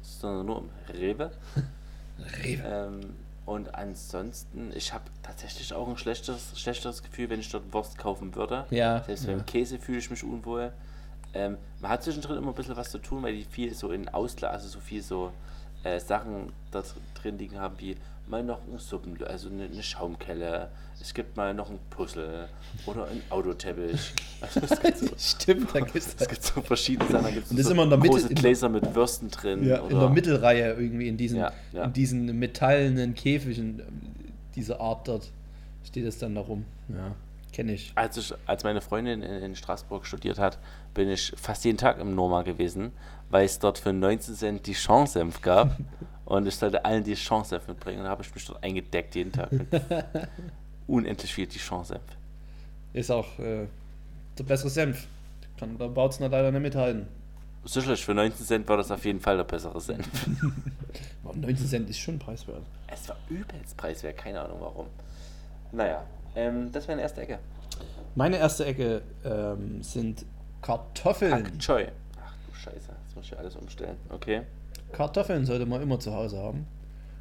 [0.00, 1.32] Sondern nur im Rewe.
[2.44, 2.62] Rewe.
[2.64, 3.00] Ähm,
[3.46, 8.34] und ansonsten, ich habe tatsächlich auch ein schlechtes, schlechteres Gefühl, wenn ich dort Wurst kaufen
[8.34, 8.66] würde.
[8.70, 9.04] Ja.
[9.04, 9.32] Selbst ja.
[9.32, 10.72] beim Käse fühle ich mich unwohl.
[11.32, 14.08] Ähm, man hat zwischendrin immer ein bisschen was zu tun, weil die viel so in
[14.08, 15.32] Ausla, also so viel so
[15.84, 16.82] äh, Sachen da
[17.14, 20.68] drin liegen haben, wie mal noch ein Suppen, also eine, eine, Schaumkelle,
[21.00, 22.48] es gibt mal noch ein Puzzle
[22.86, 24.14] oder ein Autoteppich.
[24.38, 27.24] Also so, Stimmt, da gibt es gibt so verschiedene Sachen.
[27.24, 29.64] Da gibt's Und das so ist immer in der Mitte, Gläser mit Würsten drin.
[29.66, 31.84] Ja, in der Mittelreihe irgendwie in diesen, ja, ja.
[31.84, 33.80] in diesen metallenen Käfigen
[34.54, 35.30] dieser Art dort
[35.84, 36.66] steht es dann da rum.
[36.90, 37.14] Ja,
[37.50, 37.92] kenne ich.
[37.94, 38.34] Als, ich.
[38.44, 40.58] als meine Freundin in, in Straßburg studiert hat,
[40.92, 42.92] bin ich fast jeden Tag im Noma gewesen,
[43.30, 45.78] weil es dort für 19 Cent die Chance-Senf gab.
[46.26, 48.00] und ich sollte allen die Chance-Senf mitbringen.
[48.00, 49.48] Und da habe ich mich dort eingedeckt jeden Tag
[50.86, 52.02] unendlich viel die Chance-Senf.
[52.92, 53.66] Ist auch äh,
[54.38, 55.06] der bessere Senf.
[55.58, 57.06] Kann der Bautzner leider nicht mithalten.
[57.64, 60.06] Sicherlich, für 19 Cent war das auf jeden Fall der bessere Senf.
[61.34, 62.62] 19 Cent ist schon preiswert.
[62.86, 64.86] Es war übelst preiswert, keine Ahnung warum.
[65.72, 67.38] Naja, ähm, das wäre eine erste Ecke.
[68.14, 70.24] Meine erste Ecke ähm, sind
[70.62, 71.30] Kartoffeln.
[71.30, 71.88] Pak Choi.
[72.24, 73.96] Ach du Scheiße, jetzt muss ich alles umstellen.
[74.10, 74.42] Okay.
[74.92, 76.66] Kartoffeln sollte man immer zu Hause haben.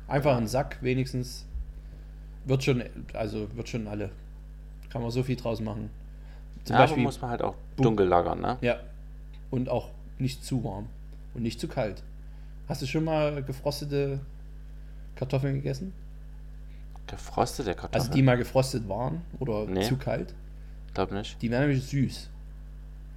[0.08, 1.46] Einfach einen Sack wenigstens.
[2.46, 2.84] Wird schon,
[3.14, 4.12] also wird schon alle.
[4.90, 5.90] Kann man so viel draus machen.
[6.64, 8.58] Zum ja, Beispiel muss man halt auch dunkel lagern, ne?
[8.62, 8.80] Ja.
[9.52, 10.88] Und auch nicht zu warm
[11.34, 12.02] und nicht zu kalt.
[12.68, 14.20] Hast du schon mal gefrostete
[15.16, 15.94] Kartoffeln gegessen?
[17.08, 18.02] Gefrostete Kartoffeln?
[18.02, 19.84] Also die mal gefrostet waren oder nee.
[19.84, 20.34] zu kalt?
[20.94, 21.42] Glaub nicht.
[21.42, 22.30] Die werden nämlich süß.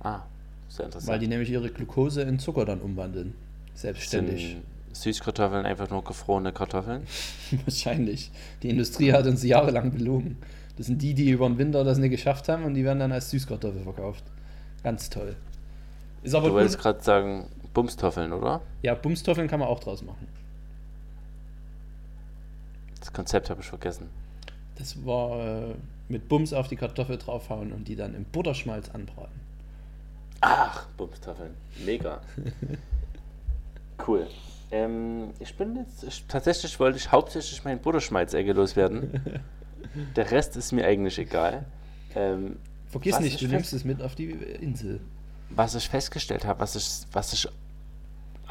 [0.01, 0.23] Ah,
[0.69, 1.11] sehr interessant.
[1.11, 3.35] Weil die nämlich ihre Glucose in Zucker dann umwandeln.
[3.75, 4.49] Selbstständig.
[4.51, 4.63] Sind
[5.03, 7.03] Süßkartoffeln einfach nur gefrorene Kartoffeln?
[7.65, 8.31] Wahrscheinlich.
[8.63, 10.39] Die Industrie hat uns jahrelang belogen.
[10.77, 13.13] Das sind die, die über den Winter das nicht geschafft haben und die werden dann
[13.13, 14.25] als Süßkartoffel verkauft.
[14.83, 15.37] Ganz toll.
[16.23, 18.61] Ist aber du wolltest gerade sagen Bumstoffeln, oder?
[18.83, 20.29] Ja, Bumstoffeln kann man auch draus machen.
[23.01, 24.09] Das Konzept habe ich vergessen.
[24.77, 25.75] Das war äh,
[26.09, 29.41] mit Bums auf die Kartoffel draufhauen und die dann im Butterschmalz anbraten.
[30.41, 31.55] Ach, Bumstoffeln.
[31.85, 32.21] Mega.
[34.07, 34.29] cool.
[34.71, 39.21] Ähm, ich bin jetzt, ich, tatsächlich wollte ich hauptsächlich mein Butterschmalzegge loswerden.
[40.17, 41.65] Der Rest ist mir eigentlich egal.
[42.15, 42.57] Ähm,
[42.87, 45.01] Vergiss nicht, du nimmst es mit auf die Insel.
[45.51, 47.49] Was ich festgestellt habe, was ich, was ich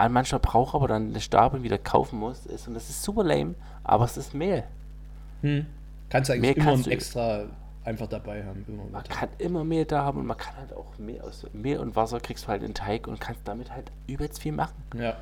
[0.10, 3.56] manchmal brauche, aber dann eine Stabe wieder kaufen muss, ist, und das ist super lame,
[3.84, 4.64] aber es ist Mehl.
[5.42, 5.66] Hm.
[6.10, 7.46] Kannst du eigentlich Mehl immer ein extra
[7.84, 8.66] einfach dabei haben.
[8.92, 11.96] man kann immer Mehl da haben und man kann halt auch Mehl aus Mehl und
[11.96, 14.76] Wasser kriegst du halt in den Teig und kannst damit halt übelst viel machen.
[14.96, 15.18] Ja.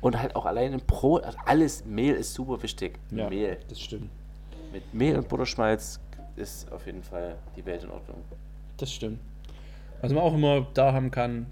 [0.00, 2.98] Und halt auch allein im Brot, also alles, Mehl ist super wichtig.
[3.10, 3.58] Ja, Mehl.
[3.68, 4.10] Das stimmt.
[4.72, 6.00] Mit Mehl und Butterschmalz
[6.36, 8.24] ist auf jeden Fall die Welt in Ordnung.
[8.76, 9.20] Das stimmt.
[10.00, 11.46] Was man auch immer da haben kann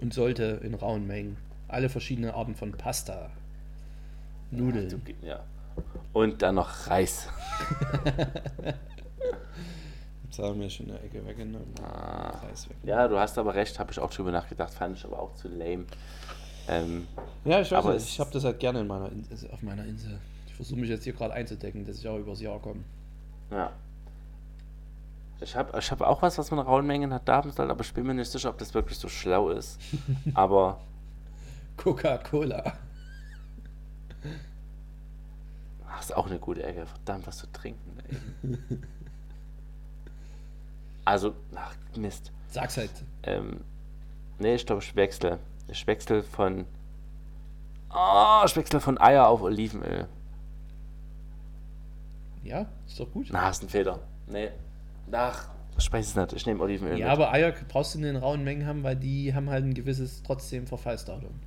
[0.00, 1.36] und sollte in rauen Mengen.
[1.68, 3.30] Alle verschiedenen Arten von Pasta.
[4.50, 5.02] Nudeln.
[5.22, 5.40] Ja, ja.
[6.12, 7.28] Und dann noch Reis.
[10.24, 11.74] Jetzt haben wir schon eine Ecke weggenommen.
[11.82, 12.78] Ah, weggenommen.
[12.84, 15.48] Ja, du hast aber recht, habe ich auch drüber nachgedacht, fand ich aber auch zu
[15.48, 15.86] lame.
[16.68, 17.06] Ähm,
[17.44, 20.18] ja, ich weiß nicht, ich habe das halt gerne in meiner also auf meiner Insel.
[20.46, 22.80] Ich versuche mich jetzt hier gerade einzudecken, dass ich auch übers Jahr komme.
[23.50, 23.72] Ja.
[25.40, 27.82] Ich habe ich hab auch was, was man in rauen Mengen hat da soll, aber
[27.82, 29.78] ich bin mir nicht sicher, ob das wirklich so schlau ist.
[30.34, 30.80] aber.
[31.76, 32.72] Coca-Cola.
[35.88, 36.86] Ach, ist auch eine gute Ecke.
[36.86, 37.98] Verdammt, was zu trinken.
[38.42, 38.58] Ey.
[41.06, 42.32] Also, ach, Mist.
[42.48, 42.90] Sag's halt.
[43.24, 43.60] Ähm,
[44.38, 45.38] nee, ich glaube, ich wechsle.
[45.86, 46.66] Wechsle von.
[47.90, 50.08] Oh, ich wechsle von Eier auf Olivenöl.
[52.42, 53.28] Ja, ist doch gut.
[53.30, 54.00] Na, ist ein Fehler.
[54.26, 54.50] Nee.
[55.12, 55.48] Ach,
[55.78, 56.32] ich weiß es nicht.
[56.34, 56.98] Ich nehme Olivenöl.
[56.98, 57.12] Ja, mit.
[57.12, 60.22] aber Eier brauchst du in den rauen Mengen haben, weil die haben halt ein gewisses
[60.22, 61.40] trotzdem Verfallsdatum.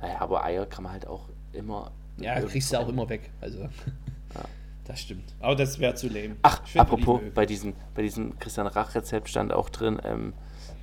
[0.00, 1.92] Naja, aber Eier kann man halt auch immer.
[2.18, 3.30] Ja, kriegst du auch immer weg.
[3.40, 3.60] Also.
[3.62, 3.68] Ja.
[4.84, 5.34] Das stimmt.
[5.40, 6.36] Aber das wäre zu lame.
[6.42, 10.32] Ach, apropos, bei diesem, bei diesem Christian Rach-Rezept stand auch drin, ähm,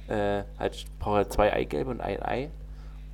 [0.09, 2.49] äh, halt, braucht er zwei Eigelbe und ein Ei.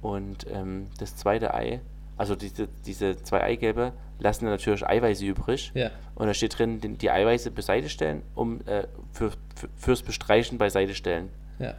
[0.02, 1.82] Und ähm, das zweite Ei,
[2.18, 5.72] also diese, diese zwei Eigelbe, lassen natürlich Eiweiße übrig.
[5.74, 5.92] Ja.
[6.16, 10.58] Und da steht drin, die, die Eiweiße beiseite stellen, um äh, für, für, fürs Bestreichen
[10.58, 11.30] beiseite stellen.
[11.60, 11.76] Ja.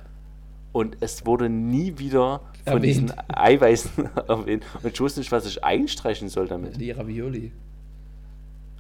[0.73, 2.85] Und es wurde nie wieder von erwähnt.
[2.85, 4.65] diesen Eiweißen erwähnt.
[4.83, 6.79] Und ich wusste nicht, was ich einstreichen soll damit.
[6.79, 7.53] Die Ravioli.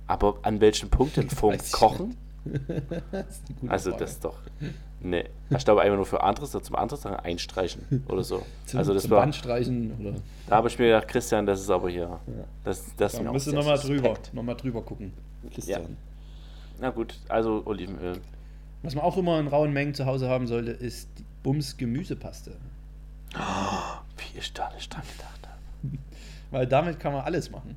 [0.06, 1.30] Aber an welchen Punkten?
[1.30, 2.16] Vorm Kochen?
[3.10, 4.04] das also Frage.
[4.04, 4.38] das ist doch.
[5.00, 5.24] Nee.
[5.50, 8.44] Ich glaube einfach nur für anderes zum anderen Sachen einstreichen oder so.
[8.66, 10.14] zum, also das zum war, Bandstreichen oder.
[10.48, 12.02] Da habe ich mir gedacht, Christian, das ist aber hier.
[12.02, 12.20] Ja.
[12.64, 15.12] Das, das da musst du nochmal drüber, noch mal drüber gucken.
[15.52, 15.82] Christian.
[15.82, 15.88] Ja.
[16.80, 18.18] Na gut, also Olivenöl.
[18.82, 22.52] Was man auch immer in rauen Mengen zu Hause haben sollte, ist die Bums Gemüsepaste.
[23.34, 25.98] Oh, wie ich da nicht dran gedacht habe.
[26.50, 27.76] Weil damit kann man alles machen.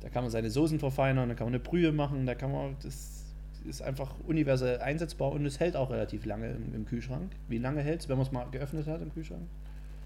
[0.00, 2.76] Da kann man seine Soßen verfeinern, da kann man eine Brühe machen, da kann man,
[2.82, 3.19] das
[3.68, 7.32] ist einfach universell einsetzbar und es hält auch relativ lange im, im Kühlschrank.
[7.48, 9.42] Wie lange hält es, wenn man es mal geöffnet hat im Kühlschrank?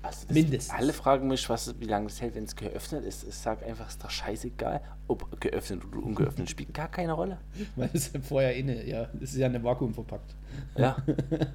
[0.05, 0.78] Also Mindestens.
[0.78, 3.26] Alle fragen mich, was, wie lange es hält, wenn es geöffnet ist.
[3.26, 7.38] Ich sage einfach, es ist doch scheißegal, ob geöffnet oder ungeöffnet, spielt gar keine Rolle.
[7.76, 10.34] Weil es vorher inne, ja, es ist ja eine Vakuum verpackt.
[10.76, 10.96] Ja.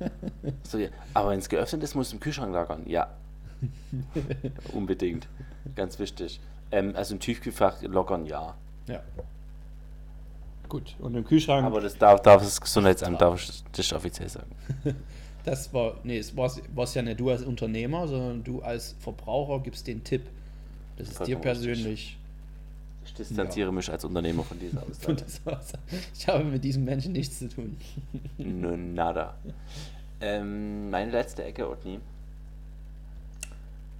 [0.63, 0.89] so, ja.
[1.13, 2.83] Aber wenn es geöffnet ist, muss es im Kühlschrank lagern.
[2.87, 3.15] Ja.
[4.73, 5.27] Unbedingt.
[5.75, 6.41] Ganz wichtig.
[6.71, 8.55] Ähm, also im Tiefkühlfach lockern, ja.
[8.87, 9.03] Ja.
[10.69, 11.65] Gut, und im Kühlschrank.
[11.65, 14.51] Aber das darf, darf das Gesundheitsamt, darf ich das offiziell sagen.
[15.43, 19.61] das war, nee, es war es ja nicht du als Unternehmer, sondern du als Verbraucher
[19.63, 20.27] gibst den Tipp.
[20.97, 21.87] Das ist Vollkommen dir persönlich.
[21.87, 22.17] Richtig.
[23.05, 23.71] Ich distanziere ja.
[23.71, 25.81] mich als Unternehmer von dieser Aussage.
[26.15, 27.75] ich habe mit diesem Menschen nichts zu tun.
[28.37, 29.35] Nö, nada.
[30.21, 31.99] Ähm, meine letzte Ecke, Otni.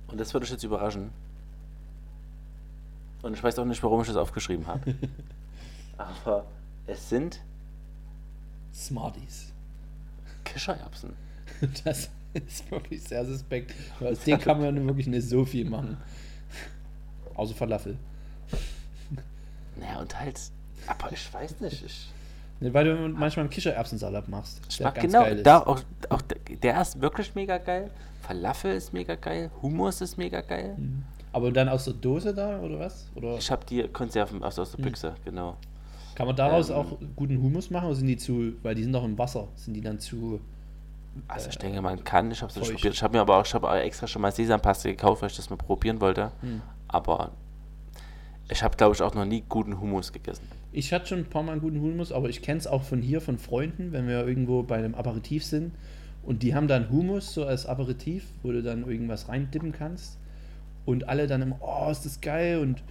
[0.07, 1.09] Und das würde ich jetzt überraschen.
[3.23, 4.93] Und ich weiß auch nicht, warum ich das aufgeschrieben habe.
[5.97, 6.45] Aber
[6.89, 7.39] es sind
[8.73, 9.53] Smarties.
[10.43, 11.13] Kichererbsen.
[11.83, 13.73] Das ist wirklich sehr suspekt.
[13.99, 15.97] Aus denen kann man wirklich nicht so viel machen.
[17.33, 17.97] Außer Falafel.
[19.75, 20.39] Naja, und halt.
[20.87, 21.83] Aber ich weiß nicht.
[21.83, 22.09] Ich,
[22.59, 24.61] nee, weil du manchmal einen Kichererbsensalat machst.
[24.69, 27.89] Ich mag genau, da auch, auch der ist wirklich mega geil.
[28.21, 29.49] Falafel ist mega geil.
[29.61, 30.75] Hummus ist mega geil.
[30.77, 31.03] Mhm.
[31.31, 33.07] Aber dann aus der Dose da, oder was?
[33.15, 33.37] Oder?
[33.37, 34.85] Ich habe die Konserven aus, aus der hm.
[34.85, 35.25] Büchse, mhm.
[35.25, 35.57] genau.
[36.19, 38.91] Kann man daraus ähm, auch guten Humus machen oder sind die zu, weil die sind
[38.91, 40.41] doch im Wasser, sind die dann zu.
[41.29, 42.93] Also ich denke, man kann, ich habe es probiert.
[42.93, 45.49] Ich habe mir aber auch, ich habe extra schon mal Sesampaste gekauft, weil ich das
[45.49, 46.33] mal probieren wollte.
[46.41, 46.61] Hm.
[46.89, 47.31] Aber
[48.49, 50.45] ich habe, glaube ich, auch noch nie guten Humus gegessen.
[50.73, 53.01] Ich hatte schon ein paar Mal einen guten Humus, aber ich kenne es auch von
[53.01, 55.71] hier, von Freunden, wenn wir irgendwo bei einem Aperitif sind
[56.23, 60.17] und die haben dann Humus so als Aperitif, wo du dann irgendwas reindippen kannst
[60.85, 62.83] und alle dann immer, oh, ist das geil und,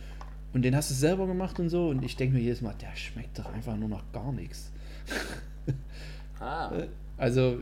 [0.53, 2.95] und den hast du selber gemacht und so und ich denke mir jedes Mal, der
[2.97, 4.71] schmeckt doch einfach nur nach gar nichts.
[6.41, 6.71] Ah.
[7.17, 7.59] Also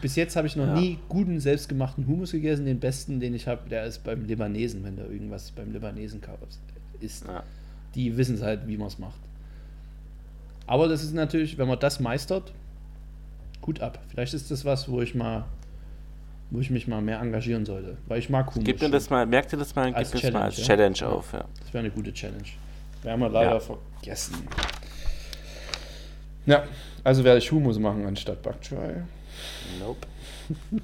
[0.00, 0.74] bis jetzt habe ich noch ja.
[0.74, 2.64] nie guten selbstgemachten Hummus gegessen.
[2.64, 6.60] Den besten, den ich habe, der ist beim Libanesen, wenn du irgendwas beim Libanesen kaufst,
[7.00, 7.26] ist.
[7.26, 7.42] Ja.
[7.94, 9.20] Die wissen es halt, wie man es macht.
[10.66, 12.52] Aber das ist natürlich, wenn man das meistert,
[13.60, 14.02] gut ab.
[14.08, 15.44] Vielleicht ist das was, wo ich mal
[16.50, 17.96] wo ich mich mal mehr engagieren sollte.
[18.06, 18.64] Weil ich mag Hummus.
[18.64, 21.08] Gib mir das mal, merkt ihr das mal, als gib Challenge, mal als Challenge ja?
[21.08, 21.32] auf.
[21.32, 21.44] Ja.
[21.60, 22.44] Das wäre eine gute Challenge.
[23.02, 23.60] Wir haben wir leider ja.
[23.60, 24.48] vergessen.
[26.46, 26.64] Ja,
[27.02, 29.02] also werde ich Hummus machen anstatt Choy.
[29.80, 30.06] Nope.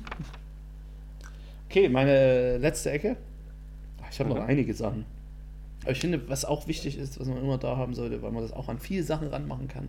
[1.68, 3.16] okay, meine letzte Ecke.
[4.10, 4.36] Ich habe mhm.
[4.36, 5.06] noch einige Sachen.
[5.82, 8.42] Aber ich finde, was auch wichtig ist, was man immer da haben sollte, weil man
[8.42, 9.88] das auch an viele Sachen ranmachen kann.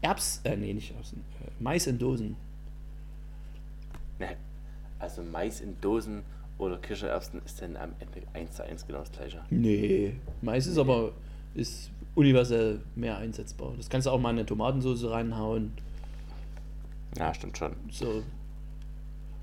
[0.00, 2.36] Erbs, äh, nee, nicht Erbsen, äh, Mais in Dosen.
[5.04, 6.22] Also Mais in Dosen
[6.56, 9.42] oder Kichererbsen ist dann am Ende 1 zu 1 genau das gleiche.
[9.50, 11.12] Nee, Mais ist aber
[11.54, 13.74] ist universell mehr einsetzbar.
[13.76, 15.72] Das kannst du auch mal in eine Tomatensauce reinhauen.
[17.18, 17.72] Ja, stimmt schon.
[17.90, 18.22] So.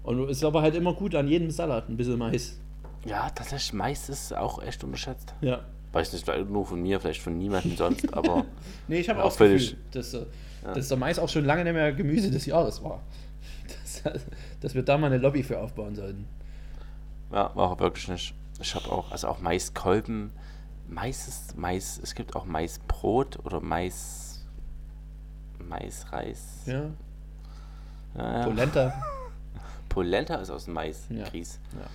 [0.01, 2.59] Und ist aber halt immer gut an jedem Salat ein bisschen Mais.
[3.05, 5.35] Ja, tatsächlich, Mais ist auch echt unterschätzt.
[5.41, 5.61] Ja.
[5.91, 8.45] Weiß nicht, nur von mir, vielleicht von niemandem sonst, aber.
[8.87, 10.73] nee, ich habe auch das Gefühl, dass, ja.
[10.73, 13.03] dass der Mais auch schon lange nicht mehr Gemüse des Jahres war.
[14.03, 14.21] Das,
[14.61, 16.27] dass wir da mal eine Lobby für aufbauen sollten.
[17.31, 18.33] Ja, war auch wirklich nicht.
[18.59, 20.31] Ich habe auch, also auch Maiskolben.
[20.87, 24.45] Mais ist Mais, es gibt auch Maisbrot oder Mais.
[25.59, 26.63] Maisreis.
[26.65, 26.89] Ja.
[28.15, 28.43] ja, ja.
[28.43, 28.93] Polenta.
[29.89, 31.23] Polenta ist aus dem Mais, ja.
[31.29, 31.59] Grieß.
[31.73, 31.87] Ja.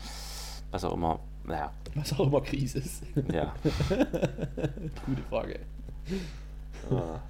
[0.71, 1.21] Was auch immer.
[1.45, 1.73] Naja.
[1.95, 3.03] Was auch immer Grieß ist.
[3.33, 3.55] Ja.
[5.07, 5.61] Gute Frage.
[6.91, 7.21] Ja.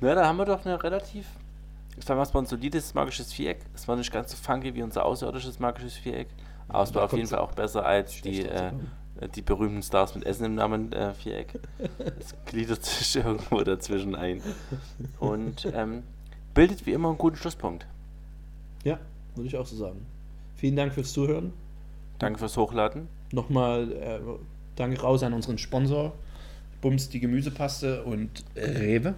[0.00, 1.26] ja, da haben wir doch eine relativ
[1.98, 3.60] ich war mal ein solides magisches Viereck.
[3.74, 6.28] Es war nicht ganz so funky wie unser außerirdisches magisches Viereck.
[6.68, 8.72] Aber es war auf jeden Fall auch besser als die, Äh,
[9.34, 11.58] die berühmten Stars mit Essen im Namen äh, Viereck.
[12.20, 14.42] Es gliedert sich irgendwo dazwischen ein.
[15.18, 16.02] Und ähm,
[16.54, 17.86] bildet wie immer einen guten Schlusspunkt.
[18.84, 18.98] Ja,
[19.34, 20.06] würde ich auch so sagen.
[20.56, 21.52] Vielen Dank fürs Zuhören.
[22.18, 23.08] Danke fürs Hochladen.
[23.32, 24.20] Nochmal äh,
[24.76, 26.12] danke raus an unseren Sponsor.
[26.80, 29.14] Bums die Gemüsepaste und Rewe.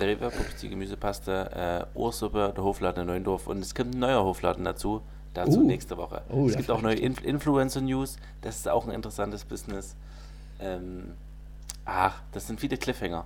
[0.00, 4.24] Rewe, Bums die Gemüsepaste, äh, Ursuppe, der Hofladen in Neuendorf und es kommt ein neuer
[4.24, 5.02] Hofladen dazu.
[5.34, 5.66] Dazu uh.
[5.66, 6.22] nächste Woche.
[6.30, 8.16] Oh, es gibt auch neue Inf Influencer-News.
[8.40, 9.96] Das ist auch ein interessantes Business.
[10.60, 11.14] Ähm,
[11.84, 13.24] ach, das sind viele Cliffhanger.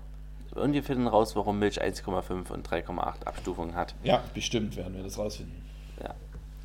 [0.54, 3.94] Und wir finden raus, warum Milch 1,5 und 3,8 Abstufungen hat.
[4.02, 5.62] Ja, bestimmt werden wir das rausfinden.
[6.02, 6.14] Ja,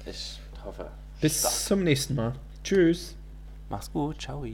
[0.06, 0.90] ich hoffe.
[1.20, 1.54] Bis stark.
[1.54, 2.34] zum nächsten Mal.
[2.64, 3.16] Tschüss.
[3.70, 4.22] Mach's gut.
[4.22, 4.46] Ciao.